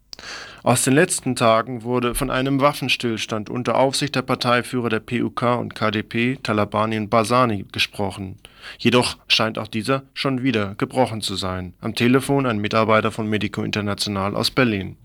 Aus 0.62 0.82
den 0.82 0.94
letzten 0.94 1.36
Tagen 1.36 1.82
wurde 1.84 2.14
von 2.14 2.30
einem 2.30 2.60
Waffenstillstand 2.60 3.48
unter 3.48 3.76
Aufsicht 3.76 4.14
der 4.16 4.22
Parteiführer 4.22 4.88
der 4.88 5.00
PUK 5.00 5.42
und 5.58 5.74
KDP, 5.74 6.38
Talabani 6.42 6.96
und 6.96 7.10
Barzani, 7.10 7.64
gesprochen. 7.70 8.38
Jedoch 8.78 9.16
scheint 9.28 9.58
auch 9.58 9.68
dieser 9.68 10.02
schon 10.14 10.42
wieder 10.42 10.74
gebrochen 10.74 11.22
zu 11.22 11.36
sein. 11.36 11.74
Am 11.80 11.94
Telefon 11.94 12.46
ein 12.46 12.58
Mitarbeiter 12.58 13.12
von 13.12 13.28
Medico 13.28 13.62
International 13.62 14.34
aus 14.34 14.50
Berlin. 14.50 14.96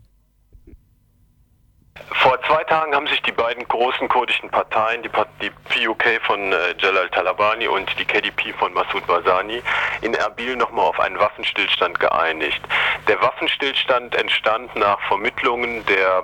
Vor 2.23 2.41
zwei 2.43 2.63
Tagen 2.63 2.95
haben 2.95 3.05
sich 3.07 3.21
die 3.23 3.33
beiden 3.33 3.67
großen 3.67 4.07
kurdischen 4.07 4.49
Parteien, 4.49 5.03
die, 5.03 5.09
die 5.41 5.49
PUK 5.49 6.03
von 6.25 6.53
äh, 6.53 6.55
Jalal 6.79 7.09
Talabani 7.09 7.67
und 7.67 7.89
die 7.99 8.05
KDP 8.05 8.53
von 8.53 8.73
Massoud 8.73 9.05
Barzani, 9.07 9.61
in 9.99 10.13
Erbil 10.13 10.55
nochmal 10.55 10.85
auf 10.85 11.01
einen 11.01 11.19
Waffenstillstand 11.19 11.99
geeinigt. 11.99 12.61
Der 13.09 13.21
Waffenstillstand 13.21 14.15
entstand 14.15 14.73
nach 14.77 15.01
Vermittlungen 15.09 15.85
der, 15.85 16.23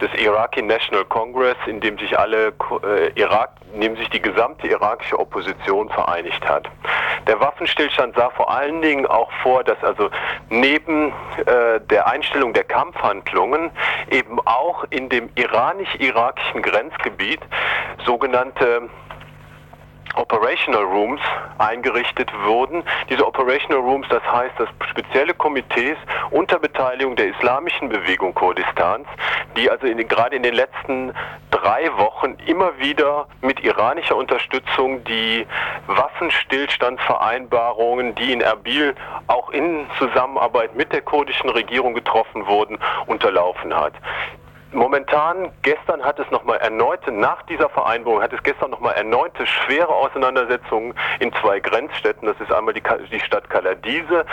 des 0.00 0.14
Iraqi 0.20 0.62
National 0.62 1.04
Congress, 1.06 1.56
in 1.66 1.80
dem 1.80 1.98
sich 1.98 2.16
alle 2.16 2.52
äh, 2.84 3.10
Irak, 3.16 3.50
in 3.74 3.80
dem 3.80 3.96
sich 3.96 4.08
die 4.10 4.22
gesamte 4.22 4.68
irakische 4.68 5.18
Opposition 5.18 5.88
vereinigt 5.90 6.48
hat. 6.48 6.68
Der 7.26 7.40
Waffenstillstand 7.40 8.16
sah 8.16 8.30
vor 8.30 8.50
allen 8.50 8.80
Dingen 8.82 9.06
auch 9.06 9.30
vor, 9.42 9.62
dass 9.64 9.82
also 9.82 10.08
neben 10.50 11.12
äh, 11.46 11.80
der 11.80 12.06
Einstellung 12.06 12.52
der 12.52 12.64
Kampfhandlungen 12.64 13.70
eben 14.10 14.40
auch 14.44 14.84
in 14.90 15.08
dem 15.08 15.30
iranisch-irakischen 15.34 16.62
Grenzgebiet 16.62 17.40
sogenannte 18.04 18.88
Operational 20.14 20.82
Rooms 20.82 21.20
eingerichtet 21.58 22.30
wurden. 22.44 22.84
Diese 23.08 23.26
Operational 23.26 23.82
Rooms, 23.82 24.06
das 24.10 24.22
heißt, 24.30 24.52
dass 24.58 24.68
spezielle 24.90 25.32
Komitees 25.32 25.96
unter 26.30 26.58
Beteiligung 26.58 27.16
der 27.16 27.28
islamischen 27.28 27.88
Bewegung 27.88 28.34
Kurdistans, 28.34 29.08
die 29.56 29.70
also 29.70 29.86
in, 29.86 30.06
gerade 30.08 30.36
in 30.36 30.42
den 30.42 30.52
letzten 30.54 31.14
drei 31.50 31.90
Wochen 31.96 32.36
immer 32.46 32.78
wieder 32.78 33.26
mit 33.40 33.64
iranischer 33.64 34.16
Unterstützung 34.16 35.02
die 35.04 35.46
Waffenstillstandsvereinbarungen, 35.86 38.14
die 38.14 38.32
in 38.32 38.42
Erbil 38.42 38.94
auch 39.28 39.48
in 39.50 39.86
Zusammenarbeit 39.98 40.74
mit 40.74 40.92
der 40.92 41.00
kurdischen 41.00 41.48
Regierung 41.48 41.94
getroffen 41.94 42.46
wurden, 42.46 42.78
unterlaufen 43.06 43.74
hat. 43.74 43.94
Momentan, 44.72 45.50
gestern 45.60 46.02
hat 46.02 46.18
es 46.18 46.30
nochmal 46.30 46.56
erneute, 46.58 47.12
nach 47.12 47.42
dieser 47.42 47.68
Vereinbarung 47.68 48.22
hat 48.22 48.32
es 48.32 48.42
gestern 48.42 48.70
nochmal 48.70 48.94
erneute 48.94 49.46
schwere 49.46 49.94
Auseinandersetzungen 49.94 50.94
in 51.20 51.30
zwei 51.34 51.60
Grenzstädten. 51.60 52.26
Das 52.26 52.40
ist 52.40 52.50
einmal 52.50 52.72
die, 52.72 52.82
die 53.10 53.20
Stadt 53.20 53.50
Kaladise 53.50 54.24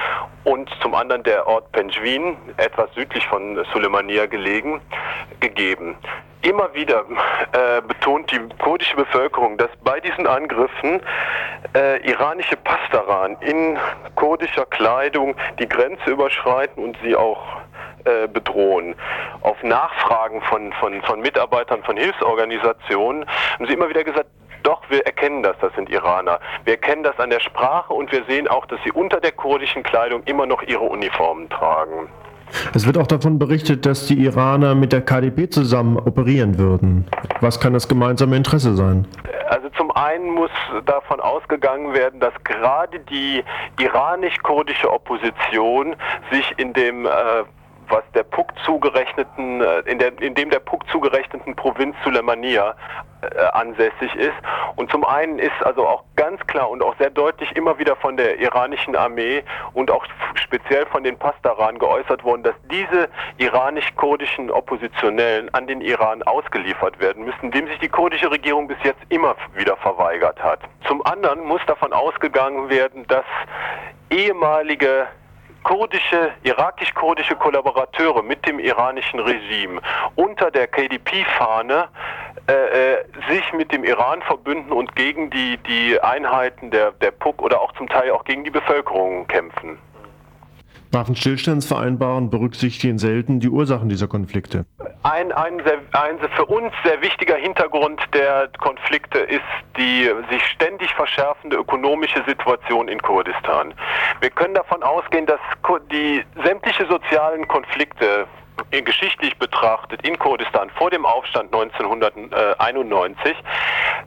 und 0.45 0.69
zum 0.81 0.95
anderen 0.95 1.23
der 1.23 1.45
Ort 1.45 1.69
Penjwin, 1.73 2.37
etwas 2.55 2.89
südlich 2.95 3.27
von 3.27 3.65
Sulemania 3.73 4.27
gelegen, 4.27 4.79
gegeben. 5.41 5.97
Immer 6.41 6.73
wieder 6.73 7.03
äh, 7.51 7.81
betont 7.81 8.31
die 8.31 8.39
kurdische 8.63 8.95
Bevölkerung, 8.95 9.57
dass 9.57 9.69
bei 9.83 9.99
diesen 9.99 10.25
Angriffen 10.25 11.01
äh, 11.75 11.97
iranische 12.09 12.55
Pastaran 12.55 13.35
in 13.41 13.77
kurdischer 14.15 14.65
Kleidung 14.67 15.35
die 15.59 15.67
Grenze 15.67 16.09
überschreiten 16.09 16.81
und 16.81 16.97
sie 17.03 17.13
auch 17.13 17.45
äh, 18.05 18.27
bedrohen. 18.27 18.95
Auf 19.41 19.61
Nachfragen 19.63 20.41
von, 20.43 20.73
von, 20.73 21.01
von 21.01 21.21
Mitarbeitern 21.21 21.83
von 21.83 21.97
Hilfsorganisationen 21.97 23.25
haben 23.27 23.65
sie 23.67 23.73
immer 23.73 23.89
wieder 23.89 24.03
gesagt, 24.03 24.29
doch, 24.63 24.81
wir 24.89 25.05
erkennen 25.05 25.41
das, 25.41 25.55
das 25.61 25.73
sind 25.75 25.89
Iraner. 25.89 26.39
Wir 26.65 26.73
erkennen 26.73 27.03
das 27.03 27.17
an 27.19 27.29
der 27.29 27.39
Sprache 27.39 27.93
und 27.93 28.11
wir 28.11 28.23
sehen 28.25 28.47
auch, 28.47 28.65
dass 28.65 28.79
sie 28.83 28.91
unter 28.91 29.19
der 29.19 29.31
kurdischen 29.31 29.83
Kleidung 29.83 30.23
immer 30.25 30.45
noch 30.45 30.61
ihre 30.63 30.83
Uniformen 30.83 31.49
tragen. 31.49 32.09
Es 32.73 32.85
wird 32.85 32.97
auch 32.97 33.07
davon 33.07 33.39
berichtet, 33.39 33.85
dass 33.85 34.07
die 34.07 34.23
Iraner 34.23 34.75
mit 34.75 34.91
der 34.91 35.01
KDP 35.01 35.49
zusammen 35.49 35.97
operieren 35.97 36.57
würden. 36.57 37.05
Was 37.41 37.59
kann 37.59 37.73
das 37.73 37.87
gemeinsame 37.87 38.35
Interesse 38.35 38.75
sein? 38.75 39.07
Also 39.49 39.69
zum 39.69 39.91
einen 39.91 40.31
muss 40.31 40.51
davon 40.85 41.19
ausgegangen 41.19 41.93
werden, 41.93 42.19
dass 42.19 42.33
gerade 42.43 42.99
die 42.99 43.43
iranisch-kurdische 43.79 44.91
Opposition 44.91 45.95
sich 46.31 46.53
in 46.57 46.73
dem 46.73 47.05
äh, 47.05 47.09
was 47.89 48.03
der 48.13 48.23
PUC 48.23 48.53
zugerechneten, 48.65 49.61
äh, 49.61 49.79
in, 49.81 49.99
der, 49.99 50.19
in 50.21 50.35
dem 50.35 50.49
der 50.49 50.59
PUC 50.59 50.87
zugerechneten 50.89 51.55
Provinz 51.55 51.95
Sulemania 52.03 52.75
äh, 53.21 53.37
ansässig 53.53 54.15
ist. 54.15 54.35
Und 54.75 54.89
zum 54.91 55.03
einen 55.03 55.39
ist 55.39 55.61
also 55.63 55.85
auch 55.85 56.03
ganz 56.15 56.39
klar 56.47 56.69
und 56.69 56.81
auch 56.81 56.95
sehr 56.97 57.09
deutlich 57.09 57.53
immer 57.55 57.77
wieder 57.77 57.95
von 57.97 58.15
der 58.15 58.39
iranischen 58.39 58.95
Armee 58.95 59.43
und 59.73 59.91
auch 59.91 60.05
speziell 60.35 60.85
von 60.85 61.03
den 61.03 61.17
Pastaran 61.17 61.77
geäußert 61.79 62.23
worden, 62.23 62.43
dass 62.43 62.55
diese 62.71 63.09
iranisch-kurdischen 63.37 64.49
Oppositionellen 64.49 65.53
an 65.53 65.67
den 65.67 65.81
Iran 65.81 66.23
ausgeliefert 66.23 66.99
werden 66.99 67.25
müssen, 67.25 67.51
dem 67.51 67.67
sich 67.67 67.79
die 67.79 67.89
kurdische 67.89 68.31
Regierung 68.31 68.67
bis 68.67 68.77
jetzt 68.83 69.01
immer 69.09 69.35
wieder 69.53 69.75
verweigert 69.77 70.41
hat. 70.41 70.59
Zum 70.87 71.05
anderen 71.05 71.43
muss 71.43 71.61
davon 71.67 71.91
ausgegangen 71.91 72.69
werden, 72.69 73.05
dass 73.07 73.25
ehemalige 74.09 75.07
kurdische, 75.63 76.31
irakisch-kurdische 76.43 77.35
Kollaborateure 77.35 78.23
mit 78.23 78.45
dem 78.45 78.59
iranischen 78.59 79.19
Regime 79.19 79.81
unter 80.15 80.51
der 80.51 80.67
KDP-Fahne 80.67 81.87
äh, 82.47 82.53
äh, 82.93 82.97
sich 83.29 83.53
mit 83.53 83.71
dem 83.71 83.83
Iran 83.83 84.21
verbünden 84.23 84.71
und 84.71 84.95
gegen 84.95 85.29
die, 85.29 85.57
die 85.57 85.99
Einheiten 86.01 86.71
der, 86.71 86.91
der 86.91 87.11
PUK 87.11 87.41
oder 87.41 87.61
auch 87.61 87.71
zum 87.73 87.87
Teil 87.87 88.11
auch 88.11 88.23
gegen 88.23 88.43
die 88.43 88.49
Bevölkerung 88.49 89.27
kämpfen. 89.27 89.77
Waffenstillstandsvereinbarungen 90.91 92.29
berücksichtigen 92.29 92.97
selten 92.97 93.39
die 93.39 93.49
Ursachen 93.49 93.89
dieser 93.89 94.07
Konflikte. 94.07 94.65
Ein, 95.03 95.31
ein, 95.31 95.61
sehr, 95.63 95.79
ein 95.93 96.19
für 96.35 96.45
uns 96.45 96.73
sehr 96.83 97.01
wichtiger 97.01 97.35
Hintergrund 97.35 98.01
der 98.13 98.49
Konflikte 98.59 99.19
ist 99.19 99.41
die 99.77 100.09
sich 100.29 100.43
ständig 100.47 100.93
verschärfende 100.93 101.57
ökonomische 101.57 102.21
Situation 102.27 102.87
in 102.87 103.01
Kurdistan. 103.01 103.73
Wir 104.19 104.29
können 104.29 104.55
davon 104.55 104.83
ausgehen, 104.83 105.25
dass 105.25 105.39
die 105.91 106.23
sämtliche 106.43 106.85
sozialen 106.87 107.47
Konflikte 107.47 108.27
geschichtlich 108.71 109.37
betrachtet 109.37 110.05
in 110.05 110.17
Kurdistan 110.19 110.69
vor 110.71 110.89
dem 110.89 111.05
Aufstand 111.05 111.53
1991 111.53 113.35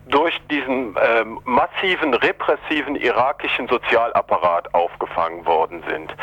durch 0.09 0.39
diesen 0.51 0.95
ähm, 1.01 1.41
massiven 1.45 2.15
repressiven 2.15 2.97
irakischen 2.97 3.67
Sozialapparat 3.69 4.73
aufgefangen 4.75 5.45
worden 5.47 5.83
sind. 5.89 6.15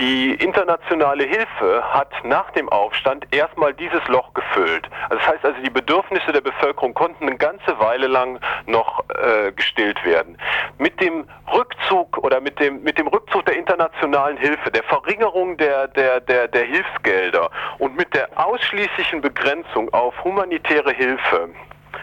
Die 0.00 0.32
internationale 0.32 1.24
Hilfe 1.24 1.84
hat 1.92 2.10
nach 2.24 2.50
dem 2.52 2.70
Aufstand 2.70 3.26
erstmal 3.34 3.74
dieses 3.74 4.00
Loch 4.08 4.32
gefüllt. 4.32 4.88
Also 5.10 5.16
das 5.16 5.26
heißt 5.26 5.44
also, 5.44 5.60
die 5.60 5.68
Bedürfnisse 5.68 6.32
der 6.32 6.40
Bevölkerung 6.40 6.94
konnten 6.94 7.26
eine 7.26 7.36
ganze 7.36 7.78
Weile 7.78 8.06
lang 8.06 8.40
noch 8.64 9.04
äh, 9.10 9.52
gestillt 9.52 10.02
werden. 10.06 10.38
Mit 10.78 10.98
dem 11.02 11.26
Rückzug 11.52 12.16
oder 12.16 12.40
mit 12.40 12.58
dem, 12.58 12.82
mit 12.82 12.96
dem 12.96 13.08
Rückzug 13.08 13.44
der 13.44 13.58
internationalen 13.58 14.38
Hilfe, 14.38 14.70
der 14.70 14.84
Verringerung 14.84 15.58
der, 15.58 15.88
der, 15.88 16.20
der, 16.20 16.48
der 16.48 16.64
Hilfsgelder 16.64 17.50
und 17.76 17.94
mit 17.94 18.14
der 18.14 18.28
ausschließlichen 18.36 19.20
Begrenzung 19.20 19.92
auf 19.92 20.14
humanitäre 20.24 20.92
Hilfe, 20.92 21.50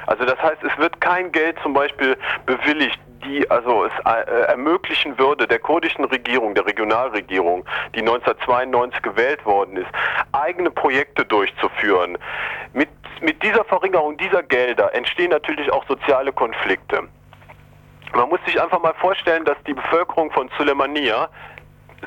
also 0.06 0.24
das 0.24 0.42
heißt, 0.42 0.64
es 0.64 0.78
wird 0.78 1.00
kein 1.02 1.32
Geld 1.32 1.58
zum 1.64 1.74
Beispiel 1.74 2.18
bewilligt 2.46 3.00
die 3.24 3.50
also 3.50 3.86
es 3.86 3.92
äh, 4.06 4.22
ermöglichen 4.48 5.18
würde, 5.18 5.48
der 5.48 5.60
kurdischen 5.60 6.06
Regierung, 6.06 6.56
der 6.56 6.66
Regionalregierung, 6.66 7.66
die 7.96 8.00
1992 8.00 9.02
gewählt 9.02 9.46
worden 9.46 9.78
ist, 9.78 9.90
eigene 10.32 10.72
Projekte 10.72 11.26
durchzuführen, 11.26 12.18
mit 12.74 12.90
mit 13.22 13.42
dieser 13.42 13.64
Verringerung 13.66 14.18
dieser 14.18 14.44
Gelder 14.44 14.94
entstehen 14.94 15.32
natürlich 15.32 15.72
auch 15.72 15.86
soziale 15.88 16.32
Konflikte. 16.32 17.08
Man 18.14 18.30
muss 18.30 18.40
sich 18.46 18.62
einfach 18.62 18.82
mal 18.82 18.94
vorstellen, 18.96 19.44
dass 19.46 19.58
die 19.66 19.74
Bevölkerung 19.74 20.32
von 20.32 20.50
Sulemania 20.58 21.30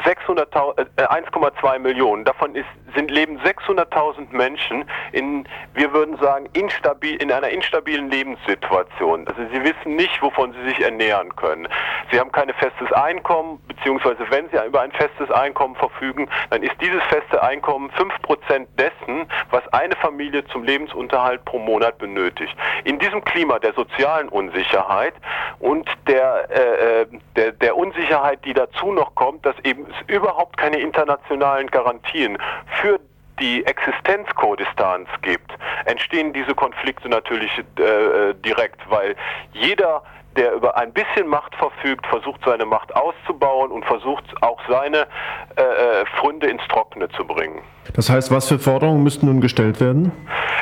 1,2 0.05 1.75
äh, 1.75 1.79
Millionen. 1.79 2.25
Davon 2.25 2.55
ist, 2.55 2.69
sind, 2.95 3.11
leben 3.11 3.39
600.000 3.41 4.27
Menschen 4.31 4.85
in, 5.13 5.47
wir 5.75 5.93
würden 5.93 6.17
sagen, 6.19 6.49
instabil, 6.53 7.17
in 7.17 7.33
einer 7.33 7.49
instabilen 7.49 8.11
Lebenssituation. 8.11 9.27
Also 9.27 9.43
sie 9.53 9.63
wissen 9.63 9.97
nicht, 9.97 10.21
wovon 10.23 10.53
sie 10.53 10.71
sich 10.71 10.81
ernähren 10.81 11.35
können. 11.37 11.69
Sie 12.11 12.19
haben 12.19 12.33
kein 12.33 12.53
festes 12.55 12.93
Einkommen, 12.93 13.61
beziehungsweise 13.69 14.25
wenn 14.31 14.49
sie 14.51 14.59
über 14.67 14.81
ein 14.81 14.93
festes 14.93 15.31
Einkommen 15.31 15.75
verfügen, 15.77 16.29
dann 16.51 16.63
ist 16.63 16.75
dieses 16.81 17.03
feste 17.05 17.43
Einkommen 17.43 17.91
5% 17.91 18.67
dessen, 18.79 19.27
was 19.51 19.67
eine 19.73 19.97
Familie 19.97 20.45
zum 20.47 20.65
Lebensunterhalt 20.65 21.45
pro 21.45 21.59
Monat 21.59 21.99
benötigt. 21.99 22.57
In 22.85 22.99
diesem 22.99 23.25
Klima 23.25 23.59
der 23.59 23.73
sozialen 23.75 24.29
Unsicherheit 24.29 25.15
und 25.59 25.89
der, 26.07 26.49
äh, 26.51 27.03
äh 27.03 27.07
der, 27.37 27.53
der 27.53 27.77
Unsicherheit, 27.77 28.45
die 28.45 28.53
dazu 28.53 28.93
noch 28.93 29.15
kommt, 29.15 29.45
dass 29.47 29.55
eben 29.65 29.87
es 29.87 30.15
überhaupt 30.15 30.57
keine 30.57 30.79
internationalen 30.79 31.69
Garantien 31.71 32.39
für 32.81 33.01
die 33.41 33.65
Existenz 33.65 34.29
Kurdistans 34.35 35.09
gibt, 35.23 35.51
entstehen 35.87 36.33
diese 36.33 36.55
Konflikte 36.55 37.09
natürlich 37.09 37.51
äh, 37.79 37.83
äh, 37.83 38.35
direkt, 38.35 38.79
weil 38.91 39.17
jeder 39.53 40.03
der 40.37 40.53
über 40.53 40.77
ein 40.77 40.93
bisschen 40.93 41.27
Macht 41.27 41.55
verfügt, 41.57 42.07
versucht 42.07 42.41
seine 42.45 42.65
Macht 42.65 42.95
auszubauen 42.95 43.73
und 43.73 43.85
versucht 43.85 44.25
auch 44.43 44.61
seine 44.69 45.09
äh, 45.57 45.63
äh 45.63 46.05
Funde 46.21 46.47
ins 46.47 46.63
Trockene 46.69 47.09
zu 47.11 47.25
bringen. 47.25 47.63
Das 47.95 48.09
heißt, 48.09 48.31
was 48.31 48.49
für 48.49 48.61
Forderungen 48.61 49.03
müssten 49.03 49.27
nun 49.27 49.41
gestellt 49.41 49.81
werden? 49.81 50.13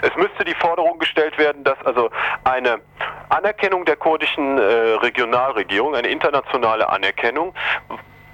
Es 0.00 0.14
müsste 0.16 0.44
die 0.46 0.54
Forderung 0.54 0.98
gestellt 0.98 1.36
werden, 1.36 1.64
dass 1.64 1.76
also 1.84 2.08
eine 2.44 2.80
Anerkennung 3.28 3.84
der 3.84 3.96
kurdischen 3.96 4.56
äh, 4.56 4.62
Regionalregierung, 4.62 5.94
eine 5.94 6.08
internationale 6.08 6.88
Anerkennung, 6.88 7.52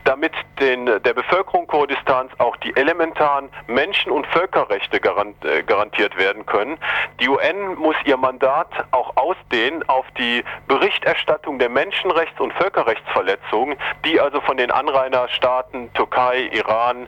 damit 0.04 0.32
den, 0.60 0.86
der 0.86 1.14
Bevölkerung 1.14 1.66
Kurdistans 1.66 2.30
auch 2.38 2.56
die 2.58 2.76
elementaren 2.76 3.48
Menschen- 3.66 4.12
und 4.12 4.26
Völkerrechte 4.28 4.98
äh, 4.98 5.62
garantiert 5.62 6.16
werden 6.16 6.46
können. 6.46 6.78
Die 7.20 7.28
UN 7.28 7.74
muss 7.76 7.96
ihr 8.04 8.16
Mandat 8.16 8.68
auch 8.92 9.16
ausdehnen 9.16 9.86
auf 9.88 10.04
die 10.18 10.44
Berichterstattung 10.68 11.58
der 11.58 11.70
Menschenrechts- 11.70 12.40
und 12.40 12.52
Völkerrechtsverletzungen, 12.54 13.76
die 14.04 14.20
also 14.20 14.40
von 14.42 14.56
den 14.56 14.70
Anrainerstaaten 14.70 15.92
Türkei, 15.94 16.50
Iran, 16.52 17.06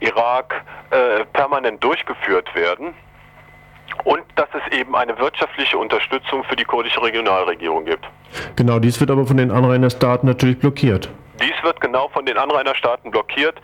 Irak 0.00 0.64
äh, 0.90 1.24
permanent 1.32 1.82
durchgeführt 1.82 2.54
werden 2.54 2.94
und 4.04 4.22
dass 4.36 4.48
es 4.52 4.78
eben 4.78 4.94
eine 4.94 5.18
wirtschaftliche 5.18 5.78
Unterstützung 5.78 6.44
für 6.44 6.56
die 6.56 6.64
kurdische 6.64 7.02
Regionalregierung 7.02 7.84
gibt. 7.84 8.04
Genau, 8.56 8.78
dies 8.78 9.00
wird 9.00 9.10
aber 9.10 9.26
von 9.26 9.36
den 9.36 9.50
Anrainerstaaten 9.50 10.28
natürlich 10.28 10.58
blockiert. 10.58 11.08
Dies 11.40 11.54
wird 11.62 11.80
genau 11.80 12.08
von 12.08 12.24
den 12.26 12.38
Anrainerstaaten 12.38 13.10
blockiert, 13.10 13.56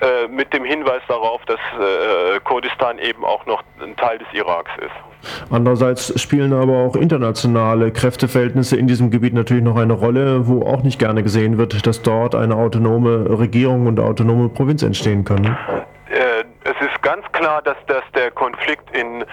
äh, 0.00 0.28
mit 0.28 0.52
dem 0.52 0.64
Hinweis 0.64 1.02
darauf, 1.08 1.42
dass 1.46 1.58
äh, 1.58 2.40
Kurdistan 2.40 2.98
eben 2.98 3.24
auch 3.24 3.44
noch 3.46 3.62
ein 3.82 3.96
Teil 3.96 4.18
des 4.18 4.28
Iraks 4.32 4.70
ist. 4.78 5.50
Andererseits 5.50 6.18
spielen 6.20 6.52
aber 6.52 6.78
auch 6.78 6.96
internationale 6.96 7.92
Kräfteverhältnisse 7.92 8.76
in 8.76 8.86
diesem 8.86 9.10
Gebiet 9.10 9.34
natürlich 9.34 9.62
noch 9.62 9.76
eine 9.76 9.92
Rolle, 9.92 10.46
wo 10.46 10.62
auch 10.62 10.82
nicht 10.82 10.98
gerne 10.98 11.22
gesehen 11.22 11.58
wird, 11.58 11.86
dass 11.86 12.02
dort 12.02 12.34
eine 12.34 12.54
autonome 12.54 13.38
Regierung 13.38 13.86
und 13.86 14.00
autonome 14.00 14.48
Provinz 14.48 14.82
entstehen 14.82 15.24
kann. 15.24 15.44
Äh, 15.44 16.44
es 16.64 16.86
ist 16.86 17.02
ganz 17.02 17.24
klar, 17.32 17.60
dass, 17.62 17.76
dass 17.86 18.04
der 18.14 18.30
Konflikt 18.30 18.96
in 18.96 19.24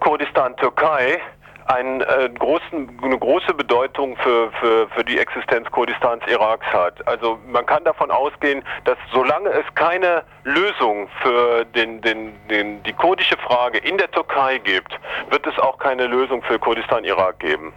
Kurdistan-Türkei 0.00 1.20
einen, 1.68 2.00
äh, 2.00 2.30
großen, 2.38 2.98
eine 3.02 3.18
große 3.18 3.54
Bedeutung 3.54 4.16
für, 4.16 4.50
für, 4.60 4.88
für 4.88 5.04
die 5.04 5.18
Existenz 5.18 5.70
Kurdistans 5.70 6.22
Iraks 6.26 6.66
hat. 6.66 7.06
Also 7.06 7.38
man 7.46 7.66
kann 7.66 7.84
davon 7.84 8.10
ausgehen, 8.10 8.62
dass 8.84 8.96
solange 9.12 9.50
es 9.50 9.64
keine 9.74 10.24
Lösung 10.44 11.08
für 11.22 11.64
den, 11.66 12.00
den, 12.00 12.32
den, 12.48 12.82
die 12.82 12.92
kurdische 12.92 13.36
Frage 13.36 13.78
in 13.78 13.98
der 13.98 14.10
Türkei 14.10 14.58
gibt, 14.58 14.98
wird 15.30 15.46
es 15.46 15.58
auch 15.58 15.78
keine 15.78 16.06
Lösung 16.06 16.42
für 16.42 16.58
Kurdistan 16.58 17.04
Irak 17.04 17.38
geben. 17.38 17.72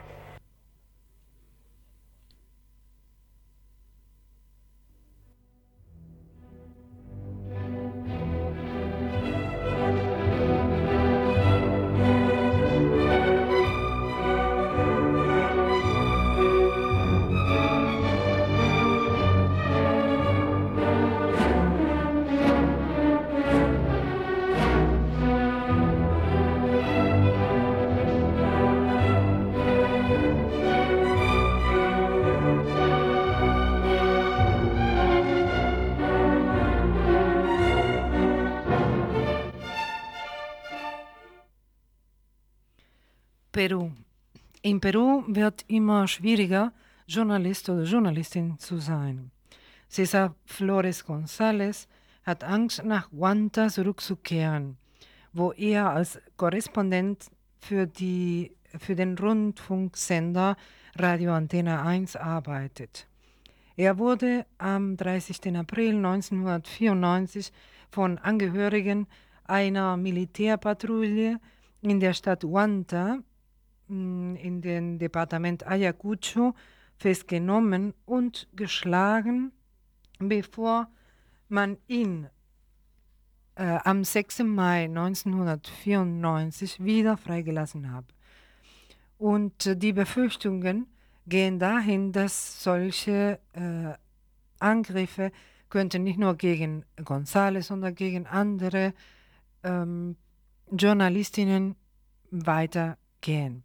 In 44.64 44.80
Peru 44.80 45.24
wird 45.26 45.66
immer 45.68 46.08
schwieriger, 46.08 46.72
Journalist 47.08 47.68
oder 47.68 47.84
Journalistin 47.84 48.60
zu 48.60 48.78
sein. 48.78 49.32
Cesar 49.90 50.36
Flores 50.46 51.04
González 51.04 51.88
hat 52.24 52.44
Angst, 52.44 52.86
nach 52.86 53.10
Guanta 53.10 53.70
zurückzukehren, 53.70 54.78
wo 55.34 55.52
er 55.52 55.90
als 55.90 56.20
Korrespondent 56.38 57.32
für, 57.60 57.88
die, 57.88 58.52
für 58.78 58.96
den 58.96 59.18
Rundfunksender 59.18 60.56
Radio 60.96 61.34
Antena 61.34 61.82
1 61.84 62.16
arbeitet. 62.16 63.08
Er 63.76 63.98
wurde 63.98 64.46
am 64.60 64.96
30. 64.96 65.56
April 65.58 65.96
1994 65.96 67.52
von 67.90 68.20
Angehörigen 68.20 69.08
einer 69.46 69.98
Militärpatrouille 69.98 71.40
in 71.82 72.00
der 72.00 72.14
Stadt 72.14 72.44
Huanta 72.44 73.24
in 73.92 74.62
den 74.62 74.98
Departement 75.00 75.68
Ayacucho 75.68 76.56
festgenommen 76.98 77.94
und 78.06 78.48
geschlagen, 78.54 79.52
bevor 80.20 80.88
man 81.50 81.78
ihn 81.88 82.28
äh, 83.56 83.80
am 83.84 84.04
6. 84.04 84.40
Mai 84.40 84.86
1994 84.86 86.84
wieder 86.84 87.18
freigelassen 87.18 87.92
hat. 87.92 88.06
Und 89.18 89.66
äh, 89.66 89.76
die 89.76 89.94
Befürchtungen 89.94 90.88
gehen 91.28 91.60
dahin, 91.60 92.12
dass 92.12 92.64
solche 92.64 93.40
äh, 93.54 93.94
Angriffe 94.60 95.32
könnten 95.70 96.04
nicht 96.04 96.20
nur 96.20 96.36
gegen 96.36 96.86
González, 96.98 97.64
sondern 97.64 97.96
gegen 97.96 98.28
andere 98.28 98.94
ähm, 99.64 100.16
Journalistinnen 100.72 101.76
weitergehen. 102.30 103.64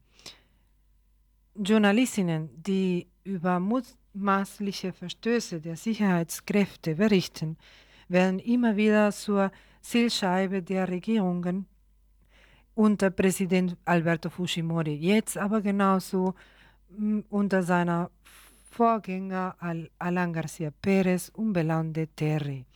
Journalistinnen, 1.59 2.51
die 2.62 3.07
über 3.25 3.61
mutmaßliche 3.61 4.92
Verstöße 4.92 5.61
der 5.61 5.77
Sicherheitskräfte 5.77 6.97
berichten, 6.97 7.57
werden 8.09 8.38
immer 8.38 8.77
wieder 8.77 9.11
zur 9.12 9.51
Zielscheibe 9.81 10.62
der 10.62 10.88
Regierungen 10.88 11.66
unter 12.75 13.11
Präsident 13.11 13.77
Alberto 13.85 14.29
Fujimori, 14.29 14.95
jetzt 14.95 15.38
aber 15.38 15.62
genauso 15.62 16.35
mm, 16.90 17.21
unter 17.31 17.62
seiner 17.62 18.11
Vorgänger 18.71 19.57
Alan 19.99 20.35
García 20.35 20.71
Pérez 20.83 21.31
und 21.33 21.55
Belande 21.55 22.09
Terry. 22.09 22.66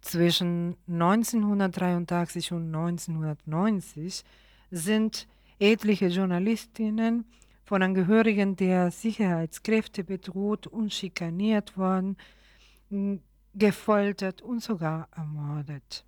Zwischen 0.00 0.76
1983 0.88 2.52
und 2.52 2.74
1990 2.74 4.24
sind 4.70 5.28
etliche 5.58 6.06
Journalistinnen 6.06 7.26
von 7.72 7.82
Angehörigen 7.82 8.54
der 8.54 8.90
Sicherheitskräfte 8.90 10.04
bedroht 10.04 10.66
und 10.66 10.92
schikaniert 10.92 11.78
worden, 11.78 12.18
gefoltert 13.54 14.42
und 14.42 14.62
sogar 14.62 15.08
ermordet. 15.16 16.04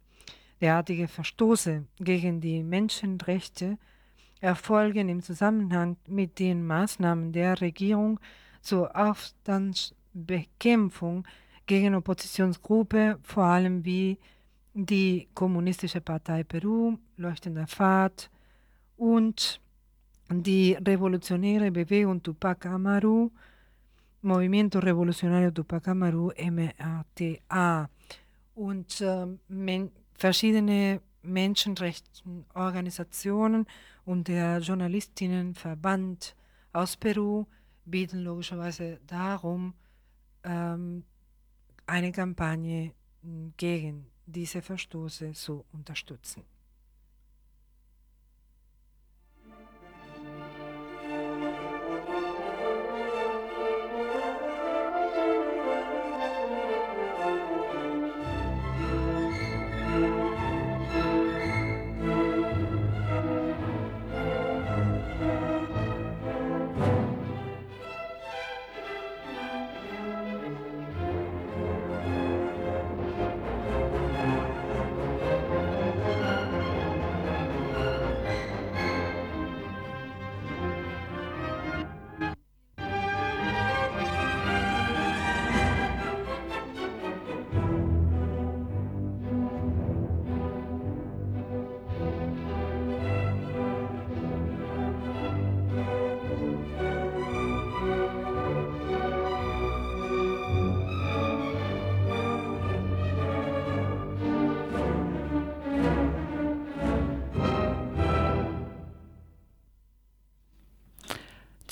Derartige 0.60 1.08
Verstoße 1.08 1.86
gegen 1.98 2.42
die 2.42 2.62
Menschenrechte 2.62 3.78
erfolgen 4.40 5.08
im 5.08 5.22
Zusammenhang 5.22 5.96
mit 6.06 6.38
den 6.38 6.66
Maßnahmen 6.66 7.32
der 7.32 7.58
Regierung 7.62 8.20
zur 8.60 8.94
Aufstandsbekämpfung 8.94 11.26
gegen 11.64 11.94
Oppositionsgruppen, 11.94 13.16
vor 13.22 13.44
allem 13.44 13.86
wie 13.86 14.18
die 14.74 15.28
Kommunistische 15.32 16.02
Partei 16.02 16.44
Peru, 16.44 16.98
Leuchtender 17.16 17.66
Pfad 17.66 18.28
und 18.98 19.62
die 20.30 20.74
revolutionäre 20.74 21.70
Bewegung 21.70 22.22
Tupac 22.22 22.68
Amaru, 22.68 23.30
Movimiento 24.22 24.78
Revolucionario 24.78 25.50
Tupac 25.50 25.90
Amaru, 25.90 26.30
MRTA, 26.36 27.88
und 28.54 29.00
äh, 29.00 29.26
men 29.48 29.90
verschiedene 30.16 31.00
Menschenrechtsorganisationen 31.22 33.66
und 34.04 34.28
der 34.28 34.60
Journalistinnenverband 34.60 36.36
aus 36.72 36.96
Peru 36.96 37.46
bieten 37.84 38.20
logischerweise 38.20 39.00
darum, 39.06 39.74
ähm, 40.44 41.02
eine 41.86 42.12
Kampagne 42.12 42.92
gegen 43.56 44.06
diese 44.26 44.62
Verstoße 44.62 45.32
zu 45.32 45.64
unterstützen. 45.72 46.44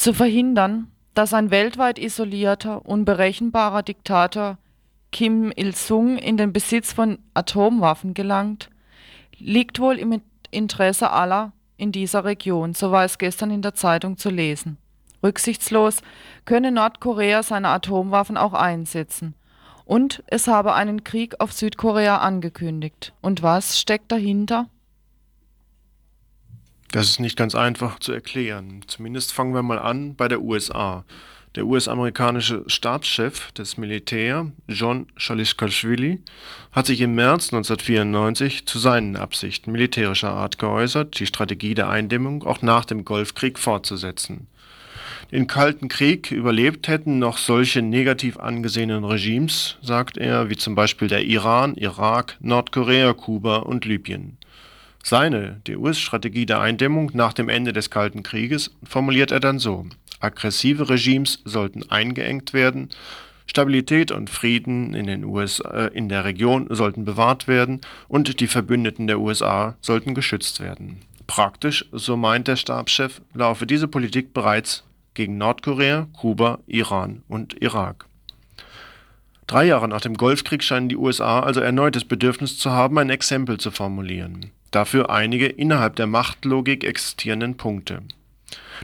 Zu 0.03 0.13
verhindern, 0.13 0.89
dass 1.15 1.33
ein 1.33 1.53
weltweit 1.53 1.97
isolierter, 1.97 2.85
unberechenbarer 2.85 3.85
Diktator 3.85 4.59
Kim 5.13 5.53
Il-sung 5.55 6.19
in 6.19 6.37
den 6.37 6.53
Besitz 6.53 6.93
von 6.93 7.21
Atomwaffen 7.35 8.13
gelangt, 8.13 8.69
liegt 9.39 9.79
wohl 9.79 9.99
im 9.99 10.21
Interesse 10.51 11.13
aller 11.13 11.53
in 11.77 11.93
dieser 11.93 12.25
Region, 12.25 12.75
so 12.75 12.91
war 12.91 13.05
es 13.05 13.19
gestern 13.19 13.53
in 13.53 13.63
der 13.63 13.75
Zeitung 13.75 14.17
zu 14.17 14.31
lesen. 14.31 14.77
Rücksichtslos 15.23 16.03
könne 16.47 16.73
Nordkorea 16.73 17.45
seine 17.45 17.69
Atomwaffen 17.69 18.37
auch 18.37 18.55
einsetzen. 18.55 19.35
Und 19.85 20.25
es 20.27 20.49
habe 20.49 20.75
einen 20.75 21.05
Krieg 21.05 21.41
auf 21.41 21.53
Südkorea 21.53 22.19
angekündigt. 22.19 23.13
Und 23.21 23.45
was 23.45 23.79
steckt 23.79 24.11
dahinter? 24.11 24.67
Das 26.93 27.09
ist 27.09 27.21
nicht 27.21 27.39
ganz 27.39 27.55
einfach 27.55 28.01
zu 28.01 28.13
erklären. 28.13 28.83
Zumindest 28.87 29.33
fangen 29.33 29.55
wir 29.55 29.63
mal 29.63 29.79
an 29.79 30.15
bei 30.15 30.29
der 30.29 30.43
USA. 30.43 31.07
Der 31.55 31.65
US-amerikanische 31.65 32.65
Stabschef 32.67 33.51
des 33.53 33.79
Militär, 33.79 34.53
John 34.69 35.07
Shaliskashvili, 35.17 36.21
hat 36.71 36.85
sich 36.85 37.01
im 37.01 37.15
März 37.15 37.51
1994 37.55 38.67
zu 38.67 38.79
seinen 38.79 39.17
Absichten 39.17 39.73
militärischer 39.73 40.33
Art 40.33 40.59
geäußert, 40.59 41.19
die 41.19 41.25
Strategie 41.25 41.73
der 41.73 41.89
Eindämmung 41.89 42.43
auch 42.43 42.61
nach 42.61 42.85
dem 42.85 43.07
Golfkrieg 43.07 43.59
fortzusetzen. 43.59 44.49
Den 45.31 45.47
Kalten 45.47 45.89
Krieg 45.89 46.31
überlebt 46.31 46.89
hätten 46.89 47.19
noch 47.19 47.39
solche 47.39 47.81
negativ 47.81 48.37
angesehenen 48.37 49.05
Regimes, 49.05 49.79
sagt 49.81 50.19
er, 50.19 50.51
wie 50.51 50.59
zum 50.59 50.75
Beispiel 50.75 51.09
der 51.09 51.25
Iran, 51.25 51.75
Irak, 51.75 52.37
Nordkorea, 52.41 53.15
Kuba 53.15 53.57
und 53.61 53.87
Libyen. 53.87 54.37
Seine, 55.05 55.61
die 55.67 55.77
US-Strategie 55.77 56.47
der 56.47 56.61
Eindämmung 56.61 57.11
nach 57.13 57.33
dem 57.33 57.49
Ende 57.49 57.73
des 57.73 57.91
Kalten 57.91 58.23
Krieges, 58.23 58.71
formuliert 58.85 59.33
er 59.33 59.41
dann 59.41 59.59
so: 59.59 59.87
Aggressive 60.21 60.89
Regimes 60.89 61.41
sollten 61.45 61.91
eingeengt 61.91 62.53
werden, 62.53 62.89
Stabilität 63.47 64.13
und 64.13 64.31
Frieden 64.31 64.95
in, 64.95 65.07
den 65.07 65.25
USA, 65.25 65.69
äh, 65.71 65.87
in 65.89 66.09
der 66.09 66.25
Region 66.25 66.69
sollten 66.71 67.05
bewahrt 67.05 67.49
werden 67.49 67.81
und 68.09 68.41
die 68.41 68.47
Verbündeten 68.47 69.09
der 69.09 69.19
USA 69.19 69.77
sollten 69.81 70.15
geschützt 70.15 70.61
werden. 70.61 71.01
Praktisch, 71.27 71.85
so 71.91 72.17
meint 72.17 72.47
der 72.47 72.57
Stabschef, 72.57 73.21
laufe 73.35 73.67
diese 73.67 73.89
Politik 73.89 74.33
bereits 74.33 74.85
gegen 75.15 75.37
Nordkorea, 75.37 76.07
Kuba, 76.13 76.61
Iran 76.67 77.23
und 77.29 77.61
Irak. 77.61 78.07
Drei 79.49 79.67
Jahre 79.67 79.89
nach 79.89 80.01
dem 80.01 80.17
Golfkrieg 80.17 80.63
scheinen 80.63 80.89
die 80.89 80.97
USA 80.97 81.41
also 81.41 81.61
erneut 81.61 81.97
das 81.97 82.05
Bedürfnis 82.05 82.57
zu 82.57 82.71
haben, 82.71 82.97
ein 82.99 83.11
Exempel 83.11 83.59
zu 83.59 83.73
formulieren 83.73 84.53
dafür 84.73 85.11
einige 85.11 85.47
innerhalb 85.47 85.97
der 85.97 86.09
Machtlogik 86.09 86.85
existierenden 86.85 87.57
Punkte. 87.57 88.01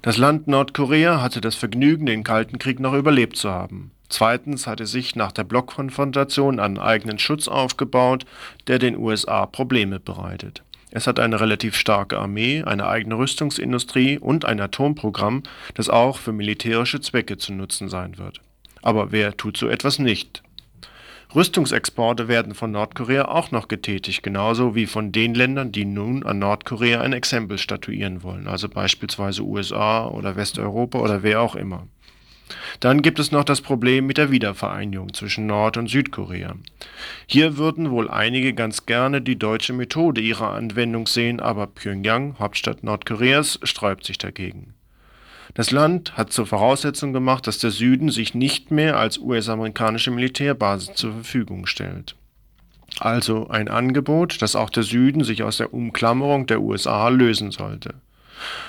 Das 0.02 0.16
Land 0.16 0.46
Nordkorea 0.46 1.20
hatte 1.20 1.40
das 1.40 1.56
Vergnügen, 1.56 2.06
den 2.06 2.22
Kalten 2.22 2.58
Krieg 2.58 2.78
noch 2.78 2.94
überlebt 2.94 3.36
zu 3.36 3.50
haben. 3.50 3.90
Zweitens 4.08 4.66
hatte 4.66 4.86
sich 4.86 5.16
nach 5.16 5.32
der 5.32 5.44
Blockkonfrontation 5.44 6.60
einen 6.60 6.78
eigenen 6.78 7.18
Schutz 7.18 7.48
aufgebaut, 7.48 8.24
der 8.66 8.78
den 8.78 8.96
USA 8.96 9.44
Probleme 9.46 10.00
bereitet. 10.00 10.62
Es 10.90 11.06
hat 11.06 11.20
eine 11.20 11.40
relativ 11.40 11.76
starke 11.76 12.18
Armee, 12.18 12.62
eine 12.62 12.86
eigene 12.86 13.18
Rüstungsindustrie 13.18 14.18
und 14.18 14.46
ein 14.46 14.60
Atomprogramm, 14.60 15.42
das 15.74 15.90
auch 15.90 16.16
für 16.16 16.32
militärische 16.32 17.00
Zwecke 17.00 17.36
zu 17.36 17.52
nutzen 17.52 17.90
sein 17.90 18.16
wird. 18.16 18.40
Aber 18.80 19.12
wer 19.12 19.36
tut 19.36 19.58
so 19.58 19.68
etwas 19.68 19.98
nicht? 19.98 20.42
Rüstungsexporte 21.34 22.26
werden 22.26 22.54
von 22.54 22.70
Nordkorea 22.70 23.26
auch 23.26 23.50
noch 23.50 23.68
getätigt, 23.68 24.22
genauso 24.22 24.74
wie 24.74 24.86
von 24.86 25.12
den 25.12 25.34
Ländern, 25.34 25.72
die 25.72 25.84
nun 25.84 26.24
an 26.24 26.38
Nordkorea 26.38 27.02
ein 27.02 27.12
Exempel 27.12 27.58
statuieren 27.58 28.22
wollen, 28.22 28.48
also 28.48 28.68
beispielsweise 28.68 29.42
USA 29.42 30.06
oder 30.06 30.36
Westeuropa 30.36 30.98
oder 31.00 31.22
wer 31.22 31.42
auch 31.42 31.54
immer. 31.54 31.86
Dann 32.80 33.02
gibt 33.02 33.18
es 33.18 33.30
noch 33.30 33.44
das 33.44 33.60
Problem 33.60 34.06
mit 34.06 34.16
der 34.16 34.30
Wiedervereinigung 34.30 35.12
zwischen 35.12 35.46
Nord- 35.46 35.76
und 35.76 35.88
Südkorea. 35.88 36.56
Hier 37.26 37.58
würden 37.58 37.90
wohl 37.90 38.08
einige 38.08 38.54
ganz 38.54 38.86
gerne 38.86 39.20
die 39.20 39.38
deutsche 39.38 39.74
Methode 39.74 40.22
ihrer 40.22 40.52
Anwendung 40.52 41.06
sehen, 41.06 41.40
aber 41.40 41.66
Pyongyang, 41.66 42.36
Hauptstadt 42.38 42.82
Nordkoreas, 42.82 43.60
sträubt 43.64 44.06
sich 44.06 44.16
dagegen. 44.16 44.77
Das 45.54 45.70
Land 45.70 46.16
hat 46.16 46.32
zur 46.32 46.46
Voraussetzung 46.46 47.12
gemacht, 47.12 47.46
dass 47.46 47.58
der 47.58 47.70
Süden 47.70 48.10
sich 48.10 48.34
nicht 48.34 48.70
mehr 48.70 48.96
als 48.98 49.18
US-amerikanische 49.18 50.10
Militärbasis 50.10 50.94
zur 50.94 51.12
Verfügung 51.12 51.66
stellt. 51.66 52.14
Also 53.00 53.48
ein 53.48 53.68
Angebot, 53.68 54.42
dass 54.42 54.56
auch 54.56 54.70
der 54.70 54.82
Süden 54.82 55.24
sich 55.24 55.42
aus 55.42 55.58
der 55.58 55.72
Umklammerung 55.72 56.46
der 56.46 56.60
USA 56.60 57.08
lösen 57.08 57.50
sollte. 57.50 57.94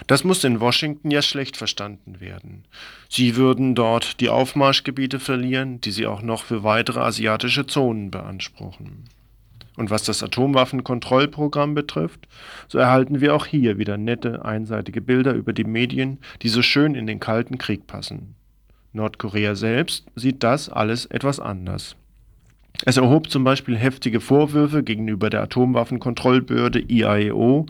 Das 0.08 0.24
muss 0.24 0.44
in 0.44 0.60
Washington 0.60 1.12
ja 1.12 1.22
schlecht 1.22 1.58
verstanden 1.58 2.20
werden. 2.20 2.66
Sie 3.08 3.36
würden 3.36 3.76
dort 3.76 4.20
die 4.20 4.30
Aufmarschgebiete 4.30 5.20
verlieren, 5.20 5.80
die 5.82 5.92
sie 5.92 6.08
auch 6.08 6.22
noch 6.22 6.44
für 6.44 6.64
weitere 6.64 7.00
asiatische 7.00 7.68
Zonen 7.68 8.10
beanspruchen. 8.10 9.06
Und 9.80 9.92
was 9.92 10.04
das 10.04 10.22
Atomwaffenkontrollprogramm 10.22 11.74
betrifft, 11.74 12.28
so 12.68 12.78
erhalten 12.80 13.22
wir 13.22 13.34
auch 13.34 13.46
hier 13.46 13.78
wieder 13.78 13.96
nette, 13.96 14.44
einseitige 14.44 15.00
Bilder 15.00 15.32
über 15.32 15.54
die 15.54 15.64
Medien, 15.64 16.18
die 16.42 16.50
so 16.50 16.62
schön 16.62 16.96
in 16.96 17.08
den 17.08 17.22
Kalten 17.22 17.58
Krieg 17.58 17.88
passen. 17.88 18.36
Nordkorea 18.92 19.56
selbst 19.56 20.06
sieht 20.18 20.44
das 20.44 20.68
alles 20.68 21.06
etwas 21.06 21.40
anders. 21.40 21.96
Es 22.84 22.98
erhob 22.98 23.30
zum 23.30 23.46
Beispiel 23.46 23.78
heftige 23.78 24.20
Vorwürfe 24.20 24.84
gegenüber 24.84 25.30
der 25.30 25.44
Atomwaffenkontrollbehörde 25.44 26.82
IAEO, 26.82 27.66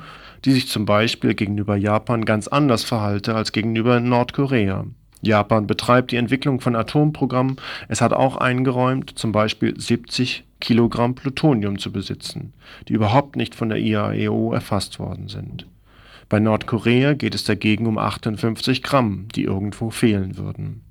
die 0.45 0.51
sich 0.51 0.67
zum 0.67 0.85
Beispiel 0.85 1.35
gegenüber 1.35 1.75
Japan 1.75 2.25
ganz 2.25 2.47
anders 2.47 2.83
verhalte 2.83 3.35
als 3.35 3.51
gegenüber 3.51 3.99
Nordkorea. 3.99 4.87
Japan 5.21 5.67
betreibt 5.67 6.11
die 6.11 6.17
Entwicklung 6.17 6.61
von 6.61 6.75
Atomprogrammen. 6.75 7.57
Es 7.87 8.01
hat 8.01 8.13
auch 8.13 8.37
eingeräumt, 8.37 9.17
zum 9.17 9.31
Beispiel 9.31 9.79
70 9.79 10.45
Kilogramm 10.61 11.15
Plutonium 11.15 11.77
zu 11.77 11.91
besitzen, 11.91 12.53
die 12.87 12.93
überhaupt 12.93 13.35
nicht 13.35 13.55
von 13.55 13.69
der 13.69 13.79
IAEO 13.79 14.53
erfasst 14.53 14.99
worden 14.99 15.27
sind. 15.27 15.65
Bei 16.29 16.39
Nordkorea 16.39 17.13
geht 17.13 17.33
es 17.33 17.43
dagegen 17.43 17.87
um 17.87 17.97
58 17.97 18.83
Gramm, 18.83 19.27
die 19.35 19.43
irgendwo 19.43 19.89
fehlen 19.89 20.37
würden. 20.37 20.81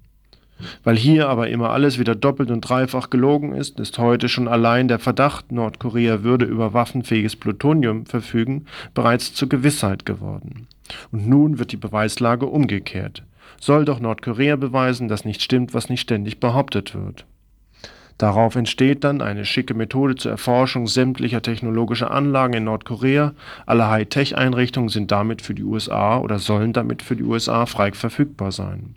Weil 0.82 0.96
hier 0.96 1.28
aber 1.28 1.48
immer 1.48 1.70
alles 1.70 2.00
wieder 2.00 2.16
doppelt 2.16 2.50
und 2.50 2.62
dreifach 2.62 3.10
gelogen 3.10 3.54
ist, 3.54 3.78
ist 3.78 3.98
heute 3.98 4.28
schon 4.28 4.48
allein 4.48 4.88
der 4.88 4.98
Verdacht, 4.98 5.52
Nordkorea 5.52 6.24
würde 6.24 6.46
über 6.46 6.72
waffenfähiges 6.72 7.36
Plutonium 7.36 8.06
verfügen, 8.06 8.66
bereits 8.94 9.34
zur 9.34 9.48
Gewissheit 9.48 10.04
geworden. 10.04 10.66
Und 11.12 11.28
nun 11.28 11.60
wird 11.60 11.70
die 11.70 11.76
Beweislage 11.76 12.46
umgekehrt. 12.46 13.22
Soll 13.60 13.84
doch 13.84 14.00
Nordkorea 14.00 14.56
beweisen, 14.56 15.08
dass 15.08 15.24
nicht 15.24 15.42
stimmt, 15.42 15.74
was 15.74 15.88
nicht 15.88 16.00
ständig 16.00 16.40
behauptet 16.40 16.94
wird. 16.94 17.26
Darauf 18.18 18.56
entsteht 18.56 19.04
dann 19.04 19.22
eine 19.22 19.44
schicke 19.44 19.74
Methode 19.74 20.16
zur 20.16 20.32
Erforschung 20.32 20.88
sämtlicher 20.88 21.40
technologischer 21.40 22.10
Anlagen 22.10 22.54
in 22.54 22.64
Nordkorea. 22.64 23.32
Alle 23.64 23.88
Hightech-Einrichtungen 23.88 24.88
sind 24.88 25.12
damit 25.12 25.40
für 25.40 25.54
die 25.54 25.62
USA 25.62 26.18
oder 26.18 26.40
sollen 26.40 26.72
damit 26.72 27.02
für 27.02 27.14
die 27.14 27.22
USA 27.22 27.64
frei 27.66 27.92
verfügbar 27.92 28.50
sein. 28.50 28.96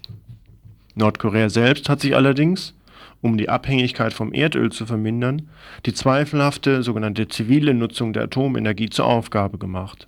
Nordkorea 0.96 1.50
selbst 1.50 1.88
hat 1.88 2.02
sich 2.02 2.16
allerdings, 2.16 2.74
um 3.22 3.38
die 3.38 3.50
Abhängigkeit 3.50 4.12
vom 4.12 4.34
Erdöl 4.34 4.72
zu 4.72 4.88
vermindern, 4.88 5.50
die 5.86 5.94
zweifelhafte 5.94 6.82
sogenannte 6.82 7.28
zivile 7.28 7.76
Nutzung 7.76 8.14
der 8.14 8.24
Atomenergie 8.24 8.90
zur 8.90 9.06
Aufgabe 9.06 9.60
gemacht. 9.60 10.08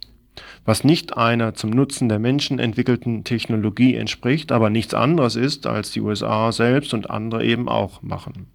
Was 0.66 0.84
nicht 0.84 1.18
einer 1.18 1.54
zum 1.54 1.70
Nutzen 1.70 2.10
der 2.10 2.20
Menschen 2.20 2.60
entwickelten 2.60 3.24
Technologie 3.24 3.96
entspricht, 3.96 4.52
aber 4.52 4.70
nichts 4.70 4.94
anderes 4.94 5.36
ist, 5.36 5.68
als 5.68 5.92
die 5.92 6.02
USA 6.02 6.52
selbst 6.52 6.94
und 6.94 7.10
andere 7.10 7.46
eben 7.46 7.68
auch 7.68 8.02
machen. 8.02 8.48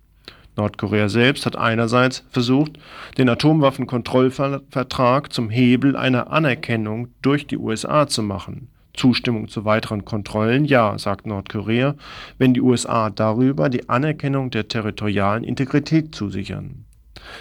Nordkorea 0.57 1.09
selbst 1.09 1.47
hat 1.47 1.57
einerseits 1.57 2.25
versucht, 2.31 2.79
den 3.17 3.29
Atomwaffenkontrollvertrag 3.29 5.33
zum 5.33 5.51
Hebel 5.51 5.97
einer 5.97 6.31
Anerkennung 6.31 7.09
durch 7.23 7.47
die 7.47 7.59
USA 7.59 8.09
zu 8.09 8.23
machen. 8.23 8.69
Zustimmung 8.95 9.49
zu 9.49 9.65
weiteren 9.65 10.05
Kontrollen 10.05 10.65
ja, 10.65 10.99
sagt 10.99 11.27
Nordkorea, 11.27 11.95
wenn 12.37 12.53
die 12.53 12.61
USA 12.61 13.11
darüber 13.11 13.69
die 13.69 13.89
Anerkennung 13.89 14.51
der 14.51 14.67
territorialen 14.67 15.45
Integrität 15.45 16.15
zusichern. 16.15 16.85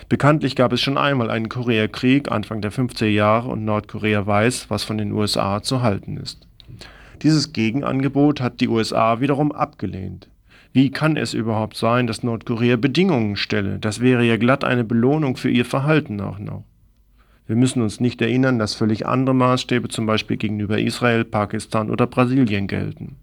Bekanntlich 0.10 0.56
gab 0.56 0.74
es 0.74 0.82
schon 0.82 0.98
einmal 0.98 1.30
einen 1.30 1.50
Koreakrieg 1.50 2.32
Anfang 2.32 2.62
der 2.62 2.72
50er 2.72 3.08
Jahre 3.08 3.50
und 3.50 3.66
Nordkorea 3.66 4.26
weiß, 4.26 4.70
was 4.70 4.84
von 4.84 4.98
den 4.98 5.12
USA 5.12 5.62
zu 5.62 5.82
halten 5.82 6.18
ist. 6.18 6.48
Dieses 7.24 7.54
Gegenangebot 7.54 8.42
hat 8.42 8.62
die 8.62 8.68
USA 8.68 9.20
wiederum 9.20 9.52
abgelehnt. 9.52 10.30
Wie 10.74 10.92
kann 10.92 11.18
es 11.18 11.34
überhaupt 11.34 11.76
sein, 11.76 12.06
dass 12.06 12.24
Nordkorea 12.24 12.76
Bedingungen 12.76 13.36
stelle? 13.36 13.80
Das 13.80 14.00
wäre 14.00 14.24
ja 14.24 14.38
glatt 14.38 14.64
eine 14.64 14.84
Belohnung 14.84 15.36
für 15.36 15.50
ihr 15.50 15.66
Verhalten 15.66 16.22
auch 16.22 16.38
noch. 16.38 16.64
Wir 17.48 17.56
müssen 17.56 17.82
uns 17.82 18.00
nicht 18.00 18.22
erinnern, 18.22 18.60
dass 18.60 18.76
völlig 18.76 19.08
andere 19.08 19.34
Maßstäbe 19.34 19.88
zum 19.88 20.06
Beispiel 20.06 20.38
gegenüber 20.38 20.78
Israel, 20.80 21.24
Pakistan 21.24 21.90
oder 21.90 22.06
Brasilien 22.06 22.68
gelten. 22.68 23.16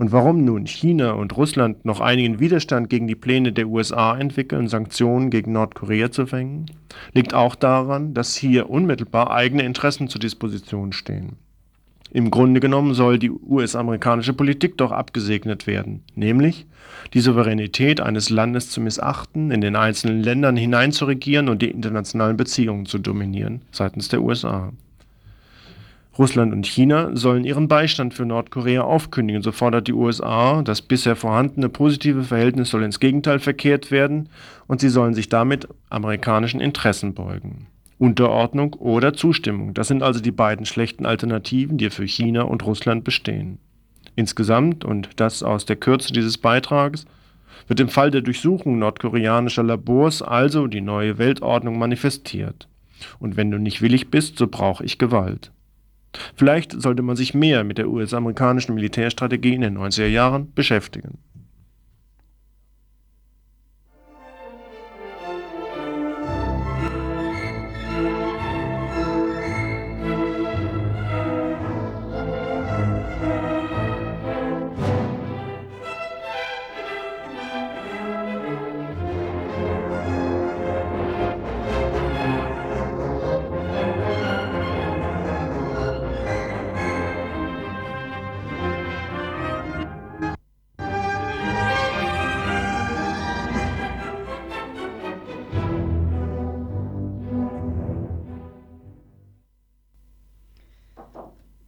Und 0.00 0.12
warum 0.12 0.46
nun 0.46 0.66
China 0.66 1.12
und 1.12 1.36
Russland 1.36 1.84
noch 1.84 2.00
einigen 2.00 2.40
Widerstand 2.40 2.88
gegen 2.88 3.06
die 3.06 3.14
Pläne 3.14 3.52
der 3.52 3.68
USA 3.68 4.16
entwickeln, 4.16 4.66
Sanktionen 4.66 5.28
gegen 5.28 5.52
Nordkorea 5.52 6.10
zu 6.10 6.24
verhängen, 6.24 6.64
liegt 7.12 7.34
auch 7.34 7.54
daran, 7.54 8.14
dass 8.14 8.34
hier 8.34 8.70
unmittelbar 8.70 9.30
eigene 9.30 9.62
Interessen 9.62 10.08
zur 10.08 10.18
Disposition 10.18 10.94
stehen. 10.94 11.36
Im 12.10 12.30
Grunde 12.30 12.60
genommen 12.60 12.94
soll 12.94 13.18
die 13.18 13.30
US-amerikanische 13.30 14.32
Politik 14.32 14.78
doch 14.78 14.90
abgesegnet 14.90 15.66
werden, 15.66 16.02
nämlich 16.14 16.66
die 17.12 17.20
Souveränität 17.20 18.00
eines 18.00 18.30
Landes 18.30 18.70
zu 18.70 18.80
missachten, 18.80 19.50
in 19.50 19.60
den 19.60 19.76
einzelnen 19.76 20.22
Ländern 20.22 20.56
hineinzuregieren 20.56 21.50
und 21.50 21.60
die 21.60 21.70
internationalen 21.70 22.38
Beziehungen 22.38 22.86
zu 22.86 22.98
dominieren 23.00 23.60
seitens 23.70 24.08
der 24.08 24.22
USA. 24.22 24.72
Russland 26.18 26.52
und 26.52 26.66
China 26.66 27.10
sollen 27.14 27.44
ihren 27.44 27.68
Beistand 27.68 28.14
für 28.14 28.26
Nordkorea 28.26 28.82
aufkündigen, 28.82 29.42
so 29.42 29.52
fordert 29.52 29.86
die 29.86 29.92
USA, 29.92 30.62
das 30.62 30.82
bisher 30.82 31.16
vorhandene 31.16 31.68
positive 31.68 32.24
Verhältnis 32.24 32.70
soll 32.70 32.82
ins 32.82 33.00
Gegenteil 33.00 33.38
verkehrt 33.38 33.90
werden 33.90 34.28
und 34.66 34.80
sie 34.80 34.88
sollen 34.88 35.14
sich 35.14 35.28
damit 35.28 35.68
amerikanischen 35.88 36.60
Interessen 36.60 37.14
beugen. 37.14 37.68
Unterordnung 37.98 38.74
oder 38.74 39.12
Zustimmung. 39.12 39.74
Das 39.74 39.88
sind 39.88 40.02
also 40.02 40.20
die 40.20 40.30
beiden 40.32 40.64
schlechten 40.64 41.04
Alternativen, 41.04 41.76
die 41.76 41.90
für 41.90 42.06
China 42.06 42.42
und 42.42 42.64
Russland 42.64 43.04
bestehen. 43.04 43.58
Insgesamt, 44.16 44.84
und 44.84 45.10
das 45.16 45.42
aus 45.42 45.66
der 45.66 45.76
Kürze 45.76 46.12
dieses 46.12 46.38
Beitrags, 46.38 47.04
wird 47.68 47.78
im 47.78 47.88
Fall 47.88 48.10
der 48.10 48.22
Durchsuchung 48.22 48.78
nordkoreanischer 48.78 49.62
Labors 49.62 50.22
also 50.22 50.66
die 50.66 50.80
neue 50.80 51.18
Weltordnung 51.18 51.78
manifestiert. 51.78 52.68
Und 53.18 53.36
wenn 53.36 53.50
du 53.50 53.58
nicht 53.58 53.82
willig 53.82 54.10
bist, 54.10 54.38
so 54.38 54.46
brauche 54.46 54.84
ich 54.84 54.98
Gewalt. 54.98 55.52
Vielleicht 56.34 56.80
sollte 56.80 57.02
man 57.02 57.16
sich 57.16 57.34
mehr 57.34 57.64
mit 57.64 57.78
der 57.78 57.88
US-amerikanischen 57.88 58.74
Militärstrategie 58.74 59.54
in 59.54 59.60
den 59.60 59.78
90er 59.78 60.06
Jahren 60.06 60.52
beschäftigen. 60.54 61.18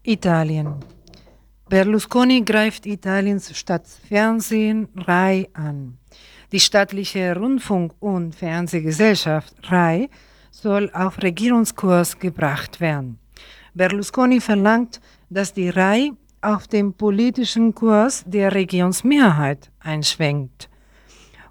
Italien. 0.04 0.74
Berlusconi 1.68 2.42
greift 2.42 2.86
Italiens 2.86 3.56
Staatsfernsehen 3.56 4.88
RAI 4.96 5.48
an. 5.52 5.96
Die 6.50 6.58
staatliche 6.58 7.36
Rundfunk- 7.36 7.94
und 8.00 8.34
Fernsehgesellschaft 8.34 9.54
RAI 9.70 10.08
soll 10.50 10.90
auf 10.92 11.22
Regierungskurs 11.22 12.18
gebracht 12.18 12.80
werden. 12.80 13.20
Berlusconi 13.74 14.40
verlangt, 14.40 15.00
dass 15.30 15.54
die 15.54 15.70
RAI 15.70 16.10
auf 16.40 16.66
dem 16.66 16.94
politischen 16.94 17.72
Kurs 17.72 18.24
der 18.26 18.52
Regierungsmehrheit 18.52 19.70
einschwenkt. 19.78 20.68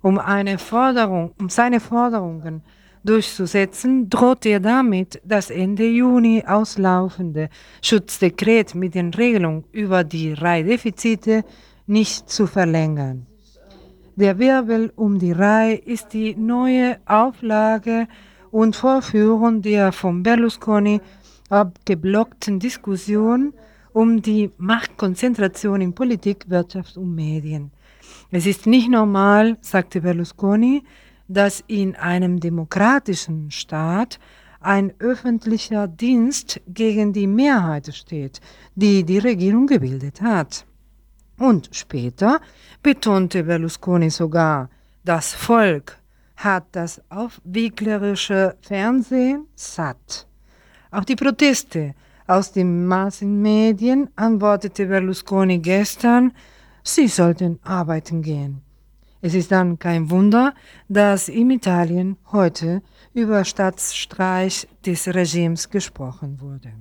Um, 0.01 0.19
eine 0.19 0.57
Forderung, 0.57 1.31
um 1.39 1.47
seine 1.49 1.79
Forderungen 1.79 2.63
durchzusetzen, 3.03 4.09
droht 4.09 4.45
er 4.45 4.59
damit, 4.59 5.21
das 5.23 5.49
Ende 5.49 5.87
Juni 5.87 6.43
auslaufende 6.45 7.49
Schutzdekret 7.81 8.75
mit 8.75 8.95
den 8.95 9.13
Regelungen 9.13 9.63
über 9.71 10.03
die 10.03 10.33
Reihedefizite 10.33 11.43
nicht 11.87 12.29
zu 12.29 12.47
verlängern. 12.47 13.25
Der 14.15 14.37
Wirbel 14.37 14.91
um 14.95 15.19
die 15.19 15.31
RAI 15.31 15.81
ist 15.85 16.13
die 16.13 16.35
neue 16.35 16.97
Auflage 17.05 18.07
und 18.51 18.75
Vorführung 18.75 19.61
der 19.61 19.91
von 19.91 20.21
Berlusconi 20.21 21.01
abgeblockten 21.49 22.59
Diskussion 22.59 23.53
um 23.93 24.21
die 24.21 24.51
Machtkonzentration 24.57 25.81
in 25.81 25.93
Politik, 25.93 26.49
Wirtschaft 26.49 26.97
und 26.97 27.15
Medien. 27.15 27.71
Es 28.29 28.45
ist 28.45 28.67
nicht 28.67 28.89
normal, 28.89 29.57
sagte 29.61 30.01
Berlusconi, 30.01 30.83
dass 31.33 31.63
in 31.67 31.95
einem 31.95 32.39
demokratischen 32.39 33.51
Staat 33.51 34.19
ein 34.59 34.93
öffentlicher 34.99 35.87
Dienst 35.87 36.61
gegen 36.67 37.13
die 37.13 37.27
Mehrheit 37.27 37.93
steht, 37.95 38.39
die 38.75 39.03
die 39.03 39.17
Regierung 39.17 39.65
gebildet 39.65 40.21
hat. 40.21 40.65
Und 41.39 41.69
später 41.71 42.39
betonte 42.83 43.43
Berlusconi 43.43 44.09
sogar, 44.09 44.69
das 45.03 45.33
Volk 45.33 45.97
hat 46.35 46.65
das 46.73 47.01
aufwieglerische 47.09 48.55
Fernsehen 48.61 49.47
satt. 49.55 50.27
Auf 50.91 51.05
die 51.05 51.15
Proteste 51.15 51.95
aus 52.27 52.51
den 52.51 52.85
Massenmedien 52.85 54.09
antwortete 54.15 54.85
Berlusconi 54.85 55.59
gestern, 55.59 56.33
sie 56.83 57.07
sollten 57.07 57.59
arbeiten 57.63 58.21
gehen. 58.21 58.61
Es 59.21 59.35
ist 59.35 59.51
dann 59.51 59.77
kein 59.77 60.09
Wunder, 60.09 60.55
dass 60.89 61.29
in 61.29 61.51
Italien 61.51 62.17
heute 62.31 62.81
über 63.13 63.45
Staatsstreich 63.45 64.67
des 64.85 65.07
Regimes 65.07 65.69
gesprochen 65.69 66.41
wurde. 66.41 66.73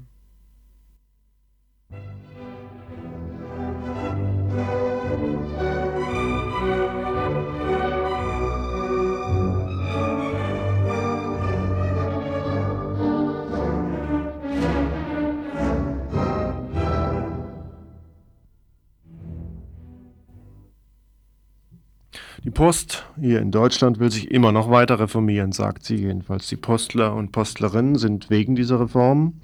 Die 22.51 22.55
Post 22.57 23.05
hier 23.21 23.41
in 23.41 23.53
Deutschland 23.53 24.01
will 24.01 24.11
sich 24.11 24.29
immer 24.33 24.51
noch 24.51 24.69
weiter 24.69 24.99
reformieren, 24.99 25.53
sagt 25.53 25.85
sie 25.85 25.95
jedenfalls. 25.95 26.49
Die 26.49 26.57
Postler 26.57 27.15
und 27.15 27.31
Postlerinnen 27.31 27.95
sind 27.95 28.29
wegen 28.29 28.57
dieser 28.57 28.81
Reformen 28.81 29.41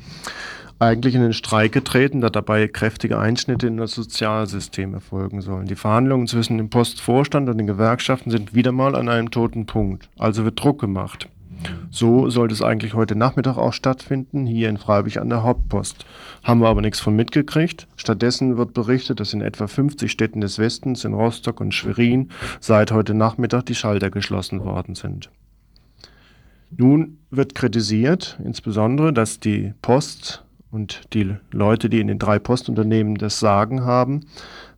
eigentlich 0.80 1.14
in 1.14 1.22
den 1.22 1.32
Streik 1.32 1.70
getreten, 1.70 2.20
da 2.20 2.30
dabei 2.30 2.66
kräftige 2.66 3.16
Einschnitte 3.16 3.68
in 3.68 3.76
das 3.76 3.92
Sozialsystem 3.92 4.92
erfolgen 4.92 5.40
sollen. 5.40 5.66
Die 5.66 5.76
Verhandlungen 5.76 6.26
zwischen 6.26 6.58
dem 6.58 6.68
Postvorstand 6.68 7.48
und 7.48 7.58
den 7.58 7.68
Gewerkschaften 7.68 8.32
sind 8.32 8.54
wieder 8.56 8.72
mal 8.72 8.96
an 8.96 9.08
einem 9.08 9.30
toten 9.30 9.66
Punkt. 9.66 10.08
Also 10.18 10.42
wird 10.42 10.60
Druck 10.60 10.80
gemacht. 10.80 11.28
So 11.90 12.28
sollte 12.30 12.54
es 12.54 12.62
eigentlich 12.62 12.94
heute 12.94 13.16
Nachmittag 13.16 13.56
auch 13.56 13.72
stattfinden, 13.72 14.46
hier 14.46 14.68
in 14.68 14.76
Freiburg 14.76 15.16
an 15.16 15.28
der 15.28 15.42
Hauptpost. 15.42 16.04
Haben 16.42 16.60
wir 16.60 16.68
aber 16.68 16.82
nichts 16.82 17.00
von 17.00 17.16
mitgekriegt. 17.16 17.86
Stattdessen 17.96 18.56
wird 18.56 18.74
berichtet, 18.74 19.20
dass 19.20 19.32
in 19.32 19.40
etwa 19.40 19.66
50 19.66 20.10
Städten 20.10 20.40
des 20.40 20.58
Westens, 20.58 21.04
in 21.04 21.14
Rostock 21.14 21.60
und 21.60 21.72
Schwerin, 21.72 22.30
seit 22.60 22.92
heute 22.92 23.14
Nachmittag 23.14 23.66
die 23.66 23.74
Schalter 23.74 24.10
geschlossen 24.10 24.64
worden 24.64 24.94
sind. 24.94 25.30
Nun 26.76 27.18
wird 27.30 27.54
kritisiert, 27.54 28.38
insbesondere, 28.44 29.12
dass 29.12 29.40
die 29.40 29.72
Post 29.82 30.44
und 30.70 31.14
die 31.14 31.36
Leute, 31.52 31.88
die 31.88 32.00
in 32.00 32.08
den 32.08 32.18
drei 32.18 32.38
Postunternehmen 32.38 33.14
das 33.14 33.40
Sagen 33.40 33.84
haben, 33.84 34.26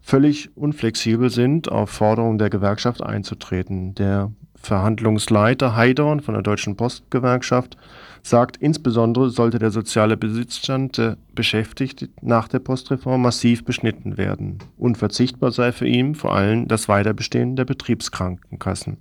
völlig 0.01 0.57
unflexibel 0.57 1.31
sind, 1.31 1.70
auf 1.70 1.90
Forderungen 1.90 2.38
der 2.38 2.51
Gewerkschaft 2.51 3.03
einzutreten. 3.03 3.94
Der 3.94 4.31
Verhandlungsleiter 4.61 5.77
Heidorn 5.77 6.21
von 6.21 6.35
der 6.35 6.42
Deutschen 6.42 6.77
Postgewerkschaft 6.77 7.77
sagt, 8.23 8.57
insbesondere 8.59 9.31
sollte 9.31 9.59
der 9.59 9.71
soziale 9.71 10.16
Besitzstand 10.16 10.99
der 10.99 11.16
Beschäftigten 11.35 12.09
nach 12.21 12.49
der 12.49 12.59
Postreform 12.59 13.23
massiv 13.23 13.64
beschnitten 13.64 14.18
werden. 14.18 14.59
Unverzichtbar 14.77 15.53
sei 15.53 15.73
für 15.73 15.87
ihn 15.87 16.14
vor 16.14 16.35
allem 16.35 16.68
das 16.68 16.88
Weiterbestehen 16.88 17.57
der 17.57 17.64
Betriebskrankenkassen. 17.64 18.99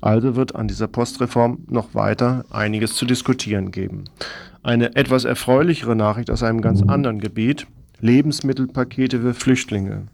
Also 0.00 0.36
wird 0.36 0.54
an 0.54 0.68
dieser 0.68 0.88
Postreform 0.88 1.58
noch 1.68 1.94
weiter 1.94 2.44
einiges 2.50 2.94
zu 2.94 3.04
diskutieren 3.04 3.70
geben. 3.70 4.04
Eine 4.62 4.94
etwas 4.94 5.24
erfreulichere 5.24 5.96
Nachricht 5.96 6.30
aus 6.30 6.42
einem 6.42 6.60
ganz 6.60 6.82
anderen 6.82 7.20
Gebiet. 7.20 7.66
Lebensmittelpakete 8.00 9.20
für 9.20 9.34
Flüchtlinge 9.34 10.06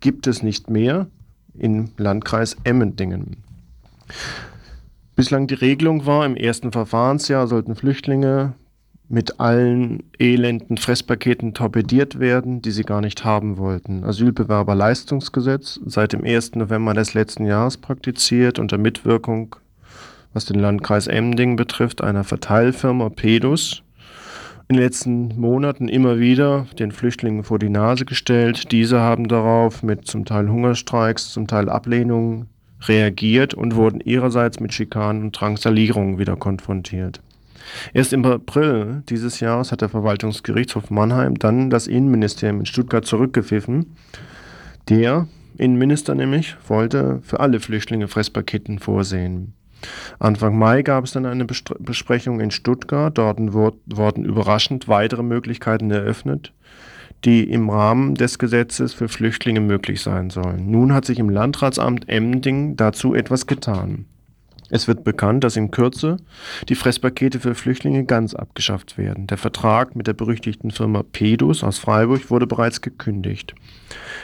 gibt 0.00 0.26
es 0.26 0.42
nicht 0.42 0.68
mehr 0.68 1.06
im 1.54 1.90
Landkreis 1.96 2.56
Emmendingen. 2.64 3.36
Bislang 5.16 5.46
die 5.46 5.54
Regelung 5.54 6.06
war, 6.06 6.26
im 6.26 6.36
ersten 6.36 6.72
Verfahrensjahr 6.72 7.46
sollten 7.46 7.76
Flüchtlinge 7.76 8.54
mit 9.08 9.38
allen 9.38 10.02
elenden 10.18 10.76
Fresspaketen 10.76 11.54
torpediert 11.54 12.18
werden, 12.18 12.62
die 12.62 12.70
sie 12.70 12.82
gar 12.82 13.00
nicht 13.00 13.24
haben 13.24 13.58
wollten. 13.58 14.02
Asylbewerberleistungsgesetz 14.02 15.78
seit 15.84 16.12
dem 16.14 16.24
1. 16.24 16.56
November 16.56 16.94
des 16.94 17.14
letzten 17.14 17.44
Jahres 17.44 17.76
praktiziert 17.76 18.58
unter 18.58 18.78
Mitwirkung, 18.78 19.56
was 20.32 20.46
den 20.46 20.58
Landkreis 20.58 21.06
Emding 21.06 21.56
betrifft, 21.56 22.02
einer 22.02 22.24
Verteilfirma 22.24 23.10
Pedus 23.10 23.82
in 24.68 24.76
den 24.76 24.82
letzten 24.82 25.38
Monaten 25.38 25.88
immer 25.88 26.18
wieder 26.18 26.66
den 26.78 26.90
Flüchtlingen 26.90 27.44
vor 27.44 27.58
die 27.58 27.68
Nase 27.68 28.06
gestellt. 28.06 28.72
Diese 28.72 29.00
haben 29.00 29.28
darauf 29.28 29.82
mit 29.82 30.06
zum 30.06 30.24
Teil 30.24 30.48
Hungerstreiks, 30.48 31.32
zum 31.32 31.46
Teil 31.46 31.68
Ablehnungen 31.68 32.48
reagiert 32.88 33.54
und 33.54 33.76
wurden 33.76 34.00
ihrerseits 34.00 34.60
mit 34.60 34.72
Schikanen 34.72 35.22
und 35.22 35.40
Drangsalierungen 35.40 36.18
wieder 36.18 36.36
konfrontiert. 36.36 37.20
Erst 37.92 38.12
im 38.12 38.24
April 38.24 39.02
dieses 39.08 39.40
Jahres 39.40 39.72
hat 39.72 39.80
der 39.80 39.88
Verwaltungsgerichtshof 39.88 40.90
Mannheim 40.90 41.38
dann 41.38 41.70
das 41.70 41.86
Innenministerium 41.86 42.60
in 42.60 42.66
Stuttgart 42.66 43.04
zurückgepfiffen. 43.04 43.96
Der 44.88 45.28
Innenminister 45.56 46.14
nämlich 46.14 46.56
wollte 46.68 47.20
für 47.22 47.40
alle 47.40 47.60
Flüchtlinge 47.60 48.08
Fresspaketen 48.08 48.78
vorsehen. 48.78 49.54
Anfang 50.18 50.58
Mai 50.58 50.82
gab 50.82 51.04
es 51.04 51.12
dann 51.12 51.26
eine 51.26 51.44
Besprechung 51.44 52.40
in 52.40 52.50
Stuttgart. 52.50 53.16
Dort 53.16 53.38
wurden 53.38 54.24
überraschend 54.24 54.88
weitere 54.88 55.22
Möglichkeiten 55.22 55.90
eröffnet, 55.90 56.52
die 57.24 57.44
im 57.44 57.70
Rahmen 57.70 58.14
des 58.14 58.38
Gesetzes 58.38 58.92
für 58.94 59.08
Flüchtlinge 59.08 59.60
möglich 59.60 60.02
sein 60.02 60.30
sollen. 60.30 60.70
Nun 60.70 60.92
hat 60.92 61.04
sich 61.04 61.18
im 61.18 61.30
Landratsamt 61.30 62.08
Emding 62.08 62.76
dazu 62.76 63.14
etwas 63.14 63.46
getan. 63.46 64.06
Es 64.70 64.88
wird 64.88 65.04
bekannt, 65.04 65.44
dass 65.44 65.56
in 65.56 65.70
Kürze 65.70 66.16
die 66.68 66.74
Fresspakete 66.74 67.38
für 67.38 67.54
Flüchtlinge 67.54 68.04
ganz 68.04 68.34
abgeschafft 68.34 68.96
werden. 68.96 69.26
Der 69.26 69.36
Vertrag 69.36 69.94
mit 69.94 70.06
der 70.06 70.14
berüchtigten 70.14 70.70
Firma 70.70 71.02
Pedus 71.02 71.62
aus 71.62 71.78
Freiburg 71.78 72.30
wurde 72.30 72.46
bereits 72.46 72.80
gekündigt. 72.80 73.54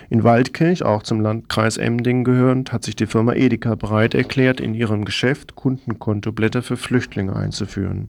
In 0.08 0.24
Waldkirch, 0.24 0.82
auch 0.82 1.02
zum 1.02 1.20
Landkreis 1.20 1.76
Emding 1.76 2.24
gehörend, 2.24 2.72
hat 2.72 2.84
sich 2.84 2.96
die 2.96 3.06
Firma 3.06 3.34
Edeka 3.34 3.74
bereit 3.74 4.14
erklärt, 4.14 4.60
in 4.60 4.74
ihrem 4.74 5.04
Geschäft 5.04 5.56
Kundenkontoblätter 5.56 6.62
für 6.62 6.76
Flüchtlinge 6.76 7.36
einzuführen. 7.36 8.08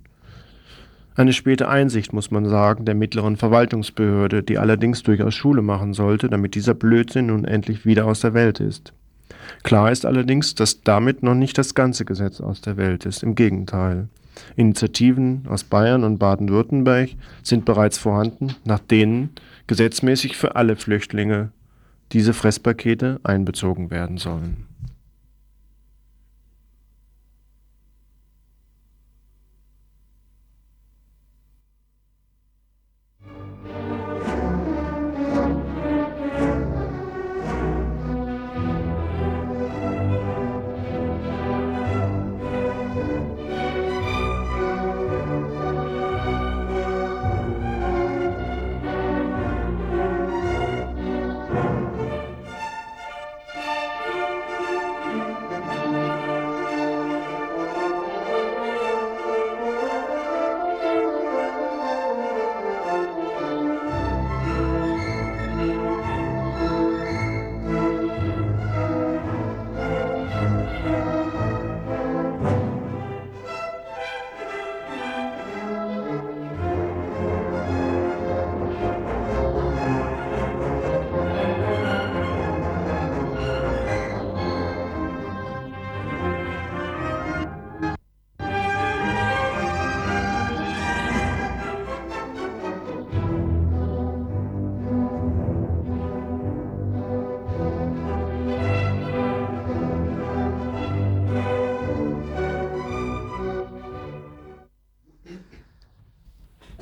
Eine 1.15 1.33
späte 1.33 1.67
Einsicht, 1.67 2.13
muss 2.13 2.31
man 2.31 2.45
sagen, 2.47 2.85
der 2.85 2.95
mittleren 2.95 3.35
Verwaltungsbehörde, 3.35 4.43
die 4.43 4.57
allerdings 4.57 5.03
durchaus 5.03 5.35
Schule 5.35 5.61
machen 5.61 5.93
sollte, 5.93 6.29
damit 6.29 6.55
dieser 6.55 6.73
Blödsinn 6.73 7.27
nun 7.27 7.43
endlich 7.43 7.85
wieder 7.85 8.05
aus 8.05 8.21
der 8.21 8.33
Welt 8.33 8.61
ist. 8.61 8.93
Klar 9.63 9.91
ist 9.91 10.05
allerdings, 10.05 10.55
dass 10.55 10.81
damit 10.81 11.21
noch 11.21 11.35
nicht 11.35 11.57
das 11.57 11.75
ganze 11.75 12.05
Gesetz 12.05 12.39
aus 12.39 12.61
der 12.61 12.77
Welt 12.77 13.05
ist. 13.05 13.23
Im 13.23 13.35
Gegenteil. 13.35 14.07
Initiativen 14.55 15.45
aus 15.49 15.65
Bayern 15.65 16.05
und 16.05 16.17
Baden-Württemberg 16.17 17.09
sind 17.43 17.65
bereits 17.65 17.97
vorhanden, 17.97 18.55
nach 18.63 18.79
denen 18.79 19.31
gesetzmäßig 19.67 20.37
für 20.37 20.55
alle 20.55 20.77
Flüchtlinge 20.77 21.51
diese 22.13 22.33
Fresspakete 22.33 23.19
einbezogen 23.23 23.91
werden 23.91 24.17
sollen. 24.17 24.70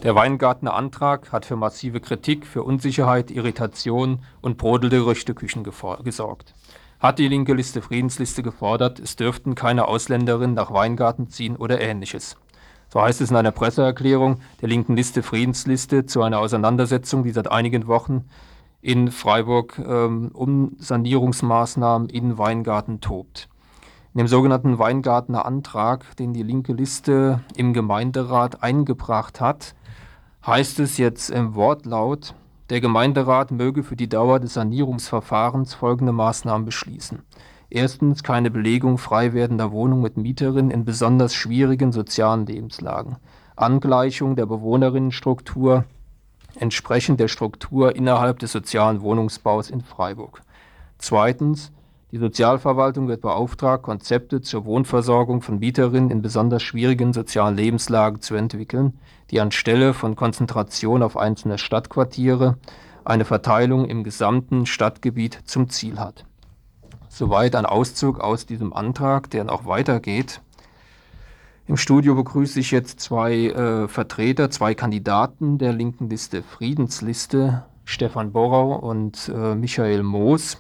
Der 0.09 0.15
Weingartner 0.15 0.73
Antrag 0.73 1.31
hat 1.31 1.45
für 1.45 1.55
massive 1.55 1.99
Kritik, 1.99 2.47
für 2.47 2.63
Unsicherheit, 2.63 3.29
Irritation 3.29 4.23
und 4.41 4.57
brodelnde 4.57 4.97
Gerüchteküchen 4.97 5.63
gesorgt. 5.63 6.55
Hat 6.99 7.19
die 7.19 7.27
linke 7.27 7.53
Liste 7.53 7.83
Friedensliste 7.83 8.41
gefordert, 8.41 8.99
es 8.99 9.17
dürften 9.17 9.53
keine 9.53 9.87
Ausländerinnen 9.87 10.55
nach 10.55 10.73
Weingarten 10.73 11.29
ziehen 11.29 11.55
oder 11.55 11.79
ähnliches. 11.79 12.37
So 12.91 12.99
heißt 12.99 13.21
es 13.21 13.29
in 13.29 13.35
einer 13.35 13.51
Presseerklärung 13.51 14.39
der 14.63 14.69
linken 14.69 14.95
Liste 14.95 15.21
Friedensliste 15.21 16.07
zu 16.07 16.23
einer 16.23 16.39
Auseinandersetzung, 16.39 17.23
die 17.23 17.29
seit 17.29 17.51
einigen 17.51 17.85
Wochen 17.85 18.25
in 18.81 19.11
Freiburg 19.11 19.77
ähm, 19.77 20.31
um 20.33 20.75
Sanierungsmaßnahmen 20.79 22.09
in 22.09 22.39
Weingarten 22.39 22.99
tobt. 22.99 23.47
In 24.15 24.17
dem 24.17 24.27
sogenannten 24.27 24.79
Weingartner 24.79 25.45
Antrag, 25.45 26.17
den 26.17 26.33
die 26.33 26.41
linke 26.41 26.73
Liste 26.73 27.41
im 27.55 27.73
Gemeinderat 27.73 28.63
eingebracht 28.63 29.39
hat, 29.39 29.75
heißt 30.45 30.79
es 30.79 30.97
jetzt 30.97 31.29
im 31.29 31.55
Wortlaut, 31.55 32.33
der 32.69 32.81
Gemeinderat 32.81 33.51
möge 33.51 33.83
für 33.83 33.95
die 33.95 34.09
Dauer 34.09 34.39
des 34.39 34.53
Sanierungsverfahrens 34.53 35.73
folgende 35.73 36.11
Maßnahmen 36.13 36.65
beschließen. 36.65 37.23
Erstens 37.69 38.23
keine 38.23 38.49
Belegung 38.49 38.97
frei 38.97 39.33
werdender 39.33 39.71
Wohnungen 39.71 40.01
mit 40.01 40.17
Mieterinnen 40.17 40.71
in 40.71 40.85
besonders 40.85 41.33
schwierigen 41.33 41.91
sozialen 41.91 42.45
Lebenslagen. 42.45 43.17
Angleichung 43.55 44.35
der 44.35 44.45
Bewohnerinnenstruktur 44.45 45.85
entsprechend 46.55 47.19
der 47.19 47.27
Struktur 47.27 47.95
innerhalb 47.95 48.39
des 48.39 48.51
sozialen 48.51 49.01
Wohnungsbaus 49.01 49.69
in 49.69 49.81
Freiburg. 49.81 50.41
Zweitens, 50.97 51.71
die 52.11 52.17
Sozialverwaltung 52.17 53.07
wird 53.07 53.21
beauftragt, 53.21 53.83
Konzepte 53.83 54.41
zur 54.41 54.65
Wohnversorgung 54.65 55.43
von 55.43 55.59
Mieterinnen 55.59 56.09
in 56.09 56.23
besonders 56.23 56.63
schwierigen 56.63 57.13
sozialen 57.13 57.55
Lebenslagen 57.55 58.19
zu 58.21 58.33
entwickeln, 58.33 58.97
die 59.29 59.39
anstelle 59.39 59.93
von 59.93 60.15
Konzentration 60.15 61.03
auf 61.03 61.17
einzelne 61.17 61.59
Stadtquartiere 61.59 62.57
eine 63.05 63.25
Verteilung 63.25 63.85
im 63.85 64.03
gesamten 64.03 64.65
Stadtgebiet 64.65 65.39
zum 65.45 65.69
Ziel 65.69 65.99
hat. 65.99 66.25
Soweit 67.09 67.55
ein 67.55 67.65
Auszug 67.65 68.19
aus 68.19 68.45
diesem 68.45 68.73
Antrag, 68.73 69.29
der 69.29 69.43
noch 69.43 69.65
weitergeht. 69.65 70.41
Im 71.67 71.77
Studio 71.77 72.15
begrüße 72.15 72.59
ich 72.59 72.71
jetzt 72.71 72.99
zwei 72.99 73.47
äh, 73.47 73.87
Vertreter, 73.87 74.49
zwei 74.49 74.73
Kandidaten 74.73 75.59
der 75.59 75.73
linken 75.73 76.09
Liste 76.09 76.41
Friedensliste, 76.41 77.65
Stefan 77.85 78.31
Borrau 78.31 78.75
und 78.75 79.31
äh, 79.33 79.53
Michael 79.53 80.01
Moos. 80.01 80.59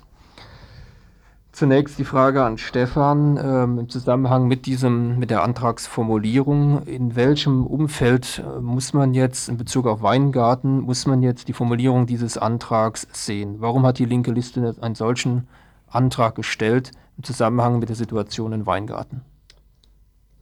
Zunächst 1.59 1.99
die 1.99 2.05
Frage 2.05 2.41
an 2.45 2.57
Stefan 2.57 3.35
ähm, 3.35 3.79
im 3.79 3.89
Zusammenhang 3.89 4.47
mit 4.47 4.65
diesem, 4.65 5.19
mit 5.19 5.29
der 5.29 5.43
Antragsformulierung. 5.43 6.83
In 6.83 7.17
welchem 7.17 7.67
Umfeld 7.67 8.41
äh, 8.47 8.61
muss 8.61 8.93
man 8.93 9.13
jetzt 9.13 9.49
in 9.49 9.57
Bezug 9.57 9.85
auf 9.85 10.01
Weingarten, 10.01 10.79
muss 10.79 11.05
man 11.05 11.21
jetzt 11.21 11.49
die 11.49 11.53
Formulierung 11.53 12.05
dieses 12.05 12.37
Antrags 12.37 13.09
sehen? 13.11 13.57
Warum 13.59 13.85
hat 13.85 13.99
die 13.99 14.05
linke 14.05 14.31
Liste 14.31 14.73
einen 14.79 14.95
solchen 14.95 15.49
Antrag 15.87 16.35
gestellt 16.35 16.93
im 17.17 17.25
Zusammenhang 17.25 17.79
mit 17.79 17.89
der 17.89 17.97
Situation 17.97 18.53
in 18.53 18.65
Weingarten? 18.65 19.19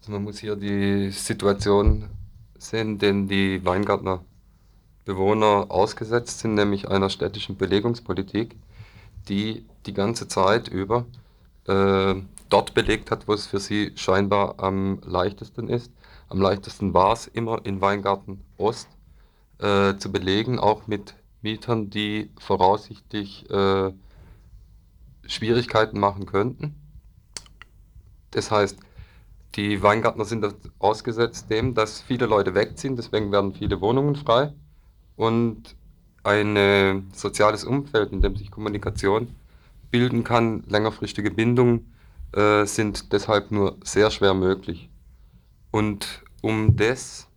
Also 0.01 0.11
man 0.11 0.24
muss 0.24 0.38
hier 0.38 0.55
die 0.55 1.09
Situation 1.09 2.11
sehen, 2.59 2.99
denn 2.99 3.28
die 3.28 3.65
Weingartner 3.65 4.20
Bewohner 5.03 5.65
ausgesetzt 5.70 6.41
sind, 6.41 6.53
nämlich 6.53 6.88
einer 6.88 7.09
städtischen 7.09 7.57
Belegungspolitik 7.57 8.55
die 9.30 9.66
die 9.86 9.94
ganze 9.94 10.28
Zeit 10.28 10.68
über 10.68 11.06
äh, 11.66 12.16
dort 12.50 12.74
belegt 12.74 13.12
hat, 13.12 13.28
wo 13.28 13.34
es 13.34 13.48
für 13.48 13.60
sie 13.60 13.92
scheinbar 13.96 14.56
am 14.60 15.00
leichtesten 15.06 15.70
ist. 15.70 15.92
Am 16.30 16.42
leichtesten 16.42 16.94
war 16.94 17.14
es 17.14 17.28
immer 17.28 17.66
in 17.66 17.82
Weingarten 17.82 18.44
Ost 18.58 18.90
äh, 19.60 19.96
zu 19.96 20.12
belegen, 20.12 20.60
auch 20.60 20.88
mit 20.88 21.16
Mietern, 21.42 21.90
die 21.90 22.32
voraussichtlich 22.40 23.50
äh, 23.50 23.92
Schwierigkeiten 25.26 26.00
machen 26.00 26.26
könnten. 26.26 26.76
Das 28.32 28.52
heißt, 28.52 28.78
die 29.56 29.82
Weingärtner 29.82 30.26
sind 30.26 30.46
ausgesetzt 30.80 31.50
dem, 31.50 31.74
dass 31.74 32.02
viele 32.02 32.26
Leute 32.26 32.54
wegziehen, 32.54 32.96
deswegen 32.96 33.32
werden 33.32 33.54
viele 33.54 33.82
Wohnungen 33.82 34.16
frei. 34.16 34.54
Und 35.16 35.76
ein 36.28 36.58
äh, 36.58 37.02
soziales 37.14 37.64
Umfeld, 37.64 38.12
in 38.12 38.22
dem 38.22 38.36
sich 38.36 38.52
Kommunikation 38.52 39.30
bilden 39.90 40.24
kann, 40.24 40.64
längerfristige 40.68 41.32
Bindungen 41.32 41.94
äh, 42.34 42.66
sind 42.66 43.14
deshalb 43.14 43.52
nur 43.52 43.78
sehr 43.84 44.12
schwer 44.12 44.34
möglich. 44.34 44.90
Und 45.72 46.24
um 46.42 46.76
das 46.76 47.28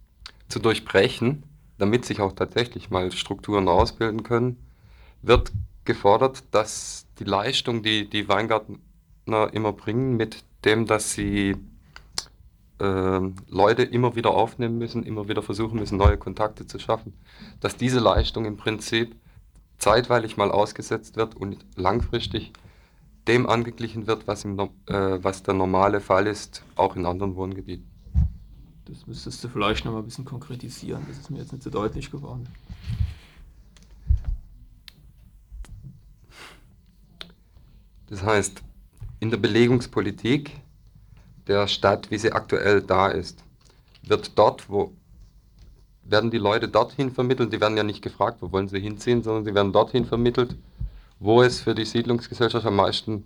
zu 0.49 0.59
durchbrechen, 0.59 1.45
damit 1.78 2.05
sich 2.05 2.20
auch 2.20 2.32
tatsächlich 2.32 2.91
mal 2.91 3.12
Strukturen 3.12 3.68
ausbilden 3.68 4.24
können, 4.24 4.57
wird 5.22 5.53
gefordert, 5.84 6.43
dass 6.51 7.07
die 7.18 7.24
Leistung, 7.24 7.82
die 7.82 8.11
die 8.11 8.28
Weingärtner 8.28 9.53
immer 9.53 9.72
bringen, 9.72 10.16
mit 10.16 10.45
dem, 10.64 10.86
dass 10.86 11.12
sie 11.12 11.57
Leute 12.84 13.82
immer 13.82 14.16
wieder 14.16 14.30
aufnehmen 14.30 14.78
müssen, 14.78 15.02
immer 15.02 15.28
wieder 15.28 15.42
versuchen 15.42 15.78
müssen, 15.78 15.98
neue 15.98 16.16
Kontakte 16.16 16.66
zu 16.66 16.78
schaffen, 16.78 17.12
dass 17.60 17.76
diese 17.76 18.00
Leistung 18.00 18.46
im 18.46 18.56
Prinzip 18.56 19.16
zeitweilig 19.78 20.36
mal 20.36 20.50
ausgesetzt 20.50 21.16
wird 21.16 21.36
und 21.36 21.64
langfristig 21.76 22.52
dem 23.28 23.48
angeglichen 23.48 24.06
wird, 24.06 24.26
was, 24.26 24.44
im, 24.44 24.58
äh, 24.58 24.68
was 24.86 25.42
der 25.42 25.54
normale 25.54 26.00
Fall 26.00 26.26
ist, 26.26 26.62
auch 26.76 26.96
in 26.96 27.06
anderen 27.06 27.36
Wohngebieten. 27.36 27.86
Das 28.86 29.06
müsstest 29.06 29.44
du 29.44 29.48
vielleicht 29.48 29.84
noch 29.84 29.92
mal 29.92 29.98
ein 29.98 30.04
bisschen 30.04 30.24
konkretisieren, 30.24 31.04
das 31.06 31.18
ist 31.18 31.30
mir 31.30 31.38
jetzt 31.38 31.52
nicht 31.52 31.62
so 31.62 31.70
deutlich 31.70 32.10
geworden. 32.10 32.48
Das 38.08 38.24
heißt, 38.24 38.62
in 39.20 39.30
der 39.30 39.36
Belegungspolitik 39.36 40.60
der 41.47 41.66
Stadt, 41.66 42.11
wie 42.11 42.18
sie 42.18 42.32
aktuell 42.32 42.82
da 42.82 43.09
ist, 43.09 43.43
wird 44.03 44.38
dort, 44.38 44.68
wo 44.68 44.93
werden 46.05 46.30
die 46.30 46.38
Leute 46.38 46.68
dorthin 46.68 47.11
vermittelt, 47.11 47.53
die 47.53 47.61
werden 47.61 47.76
ja 47.76 47.82
nicht 47.82 48.03
gefragt, 48.03 48.38
wo 48.41 48.51
wollen 48.53 48.68
sie 48.68 48.80
hinziehen, 48.80 49.22
sondern 49.22 49.45
sie 49.45 49.55
werden 49.55 49.72
dorthin 49.72 50.05
vermittelt, 50.05 50.57
wo 51.18 51.43
es 51.43 51.61
für 51.61 51.74
die 51.74 51.84
Siedlungsgesellschaft 51.84 52.66
am 52.66 52.76
meisten 52.76 53.24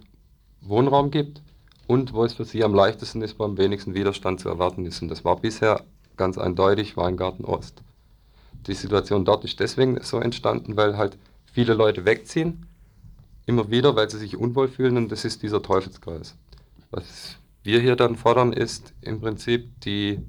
Wohnraum 0.61 1.11
gibt 1.11 1.41
und 1.87 2.13
wo 2.13 2.25
es 2.25 2.35
für 2.35 2.45
sie 2.45 2.65
am 2.65 2.75
leichtesten 2.75 3.23
ist, 3.23 3.39
wo 3.39 3.45
am 3.45 3.57
wenigsten 3.57 3.95
Widerstand 3.95 4.41
zu 4.41 4.49
erwarten 4.49 4.85
ist. 4.87 5.01
Und 5.03 5.09
das 5.09 5.25
war 5.25 5.37
bisher 5.37 5.83
ganz 6.17 6.39
eindeutig 6.39 6.97
Weingarten 6.97 7.45
Ost. 7.45 7.83
Die 8.67 8.75
Situation 8.75 9.25
dort 9.25 9.45
ist 9.45 9.61
deswegen 9.61 10.01
so 10.03 10.19
entstanden, 10.19 10.77
weil 10.77 10.97
halt 10.97 11.19
viele 11.53 11.75
Leute 11.75 12.05
wegziehen, 12.05 12.67
immer 13.47 13.71
wieder, 13.71 13.95
weil 13.97 14.09
sie 14.11 14.19
sich 14.19 14.37
unwohl 14.37 14.69
fühlen 14.69 14.97
und 14.97 15.13
das 15.13 15.25
ist 15.25 15.43
dieser 15.43 15.63
Teufelskreis. 15.63 16.35
Was 16.91 17.37
wir 17.65 17.81
hier 17.81 17.97
dann 17.97 18.17
fordern, 18.17 18.53
ist 18.53 18.95
im 19.01 19.21
Prinzip 19.21 19.81
die 19.81 20.21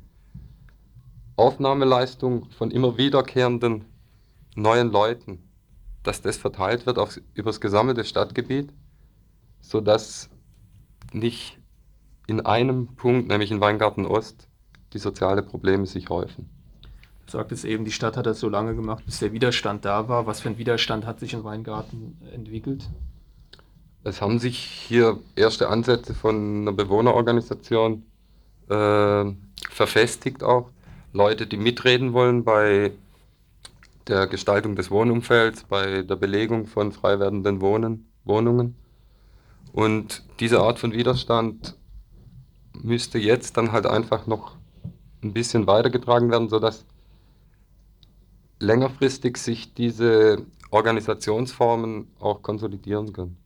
Aufnahmeleistung 1.35 2.49
von 2.51 2.71
immer 2.71 2.97
wiederkehrenden 2.97 3.85
neuen 4.55 4.89
Leuten, 4.89 5.49
dass 6.01 6.21
das 6.21 6.37
verteilt 6.37 6.85
wird 6.85 6.97
auf, 6.97 7.19
über 7.33 7.49
das 7.49 7.59
gesammelte 7.59 8.05
Stadtgebiet, 8.05 8.71
sodass 9.59 10.29
nicht 11.11 11.59
in 12.27 12.41
einem 12.41 12.95
Punkt, 12.95 13.27
nämlich 13.27 13.51
in 13.51 13.59
Weingarten 13.59 14.05
Ost, 14.05 14.47
die 14.93 14.99
soziale 14.99 15.43
Probleme 15.43 15.85
sich 15.85 16.09
häufen. 16.09 16.49
Du 17.25 17.31
sagtest 17.31 17.65
eben, 17.65 17.83
die 17.83 17.91
Stadt 17.91 18.17
hat 18.17 18.27
das 18.27 18.39
so 18.39 18.47
lange 18.49 18.75
gemacht, 18.75 19.05
bis 19.05 19.19
der 19.19 19.33
Widerstand 19.33 19.83
da 19.83 20.07
war. 20.07 20.25
Was 20.25 20.39
für 20.39 20.49
ein 20.49 20.57
Widerstand 20.57 21.05
hat 21.05 21.19
sich 21.19 21.33
in 21.33 21.43
Weingarten 21.43 22.17
entwickelt? 22.31 22.87
Es 24.05 24.21
haben 24.21 24.37
sich 24.37 24.59
hier 24.59 25.19
erste 25.35 25.67
Ansätze 25.67 26.13
von 26.13 26.61
einer 26.61 26.73
Bewohnerorganisation 26.73 28.03
äh, 28.69 29.25
verfestigt 29.71 30.43
auch. 30.43 30.69
Leute, 31.11 31.47
die 31.47 31.57
mitreden 31.57 32.13
wollen 32.13 32.43
bei 32.43 32.91
der 34.07 34.27
Gestaltung 34.27 34.75
des 34.75 34.91
Wohnumfelds, 34.91 35.63
bei 35.63 36.03
der 36.03 36.15
Belegung 36.17 36.67
von 36.67 36.91
frei 36.91 37.17
werdenden 37.17 37.61
Wohnen, 37.61 38.05
Wohnungen. 38.25 38.75
Und 39.73 40.23
diese 40.39 40.61
Art 40.61 40.77
von 40.77 40.93
Widerstand 40.93 41.75
müsste 42.73 43.17
jetzt 43.17 43.57
dann 43.57 43.71
halt 43.71 43.87
einfach 43.87 44.27
noch 44.27 44.55
ein 45.23 45.33
bisschen 45.33 45.65
weitergetragen 45.65 46.29
werden, 46.29 46.49
sodass 46.49 46.85
längerfristig 48.59 49.37
sich 49.37 49.73
diese 49.73 50.45
Organisationsformen 50.69 52.07
auch 52.19 52.43
konsolidieren 52.43 53.11
können. 53.11 53.44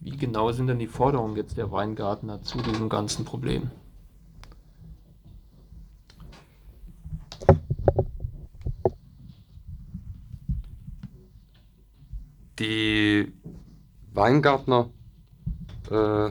Wie 0.00 0.16
genau 0.16 0.52
sind 0.52 0.68
denn 0.68 0.78
die 0.78 0.86
Forderungen 0.86 1.36
jetzt 1.36 1.56
der 1.56 1.70
Weingartner 1.72 2.42
zu 2.42 2.58
diesem 2.62 2.88
ganzen 2.88 3.24
Problem? 3.24 3.70
Die 12.58 13.32
Weingärtner 14.12 14.90
äh, 15.90 16.30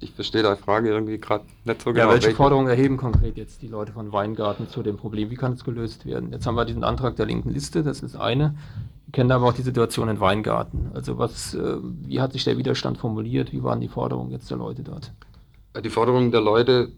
ich 0.00 0.12
verstehe 0.12 0.42
deine 0.42 0.56
Frage 0.56 0.88
irgendwie 0.88 1.18
gerade 1.18 1.44
nicht 1.70 1.82
so 1.82 1.92
genau. 1.92 2.04
Ja, 2.04 2.12
welche, 2.12 2.26
welche 2.26 2.36
Forderungen 2.36 2.68
erheben 2.68 2.96
konkret 2.96 3.36
jetzt 3.36 3.62
die 3.62 3.68
Leute 3.68 3.92
von 3.92 4.12
Weingarten 4.12 4.68
zu 4.68 4.82
dem 4.82 4.96
Problem? 4.96 5.30
Wie 5.30 5.36
kann 5.36 5.52
es 5.52 5.64
gelöst 5.64 6.06
werden? 6.06 6.32
Jetzt 6.32 6.46
haben 6.46 6.54
wir 6.54 6.64
diesen 6.64 6.84
Antrag 6.84 7.16
der 7.16 7.26
linken 7.26 7.50
Liste, 7.50 7.82
das 7.82 8.00
ist 8.00 8.16
eine. 8.16 8.54
Wir 9.06 9.12
kennen 9.12 9.32
aber 9.32 9.46
auch 9.46 9.52
die 9.52 9.62
Situation 9.62 10.08
in 10.08 10.20
Weingarten. 10.20 10.90
Also 10.94 11.18
was, 11.18 11.54
äh, 11.54 11.76
wie 11.82 12.20
hat 12.20 12.32
sich 12.32 12.44
der 12.44 12.58
Widerstand 12.58 12.98
formuliert? 12.98 13.52
Wie 13.52 13.62
waren 13.62 13.80
die 13.80 13.88
Forderungen 13.88 14.30
jetzt 14.30 14.50
der 14.50 14.58
Leute 14.58 14.82
dort? 14.82 15.12
Die 15.82 15.90
Forderungen 15.90 16.30
der 16.30 16.40
Leute 16.40 16.92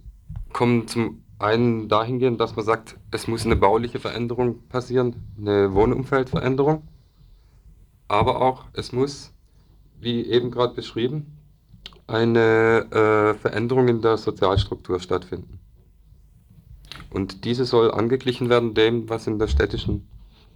kommen 0.53 0.89
zum 0.89 1.23
einen 1.39 1.89
dahingehend, 1.89 2.41
dass 2.41 2.57
man 2.57 2.65
sagt, 2.65 2.97
es 3.11 3.27
muss 3.27 3.45
eine 3.45 3.57
bauliche 3.57 3.99
Veränderung 3.99 4.63
passieren, 4.69 5.17
eine 5.39 5.75
Wohnumfeldveränderung. 5.75 6.83
Aber 8.09 8.41
auch, 8.41 8.65
es 8.73 8.93
muss, 8.93 9.33
wie 10.01 10.25
eben 10.27 10.51
gerade 10.51 10.75
beschrieben, 10.75 11.39
eine 12.13 12.87
äh, 12.91 13.35
Veränderung 13.39 13.89
in 13.89 14.03
der 14.03 14.17
Sozialstruktur 14.17 15.01
stattfinden. 15.01 15.59
Und 17.11 17.45
diese 17.45 17.65
soll 17.65 17.91
angeglichen 17.91 18.49
werden 18.49 18.75
dem, 18.75 19.09
was 19.09 19.27
in 19.27 19.39
der 19.39 19.49
städtischen 19.49 20.07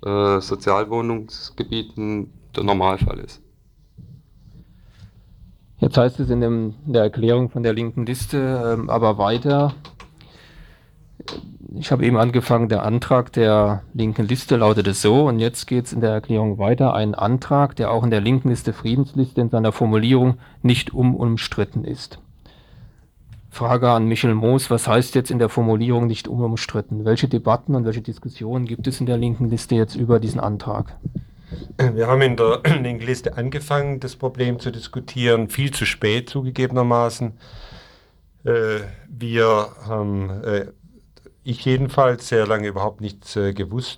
äh, 0.04 0.40
Sozialwohnungsgebieten 0.40 2.32
der 2.54 2.64
Normalfall 2.64 3.18
ist. 3.18 3.42
Jetzt 5.78 5.98
heißt 5.98 6.20
es 6.20 6.30
in, 6.30 6.40
dem, 6.40 6.74
in 6.86 6.94
der 6.94 7.02
Erklärung 7.02 7.50
von 7.50 7.62
der 7.62 7.74
linken 7.74 8.06
Liste 8.06 8.38
ähm, 8.38 8.88
aber 8.88 9.18
weiter, 9.18 9.74
ich 11.74 11.90
habe 11.90 12.04
eben 12.04 12.16
angefangen, 12.16 12.68
der 12.68 12.84
Antrag 12.84 13.32
der 13.32 13.82
linken 13.92 14.26
Liste 14.26 14.56
lautete 14.56 14.94
so 14.94 15.26
und 15.26 15.38
jetzt 15.38 15.66
geht 15.66 15.86
es 15.86 15.92
in 15.92 16.00
der 16.00 16.10
Erklärung 16.10 16.58
weiter, 16.58 16.94
ein 16.94 17.14
Antrag, 17.14 17.76
der 17.76 17.90
auch 17.90 18.04
in 18.04 18.10
der 18.10 18.20
linken 18.20 18.50
Liste 18.50 18.72
Friedensliste 18.72 19.40
in 19.40 19.50
seiner 19.50 19.72
Formulierung 19.72 20.38
nicht 20.62 20.94
unumstritten 20.94 21.84
ist. 21.84 22.20
Frage 23.50 23.90
an 23.90 24.06
Michel 24.06 24.34
Moos, 24.34 24.70
was 24.70 24.86
heißt 24.86 25.14
jetzt 25.14 25.30
in 25.30 25.38
der 25.38 25.48
Formulierung 25.48 26.06
nicht 26.06 26.28
unumstritten? 26.28 27.06
Welche 27.06 27.26
Debatten 27.26 27.74
und 27.74 27.86
welche 27.86 28.02
Diskussionen 28.02 28.66
gibt 28.66 28.86
es 28.86 29.00
in 29.00 29.06
der 29.06 29.16
linken 29.16 29.48
Liste 29.48 29.74
jetzt 29.74 29.96
über 29.96 30.20
diesen 30.20 30.40
Antrag? 30.40 30.94
Wir 31.78 32.06
haben 32.06 32.20
in 32.20 32.36
der 32.36 32.60
linken 32.82 33.06
Liste 33.06 33.36
angefangen, 33.36 33.98
das 34.00 34.16
Problem 34.16 34.58
zu 34.60 34.70
diskutieren, 34.70 35.48
viel 35.48 35.70
zu 35.70 35.86
spät 35.86 36.28
zugegebenermaßen. 36.28 37.32
Äh, 38.44 38.80
wir 39.08 39.68
haben, 39.86 40.30
äh, 40.44 40.66
ich 41.46 41.64
jedenfalls, 41.64 42.28
sehr 42.28 42.44
lange 42.44 42.66
überhaupt 42.66 43.00
nichts 43.00 43.36
äh, 43.36 43.52
gewusst 43.54 43.94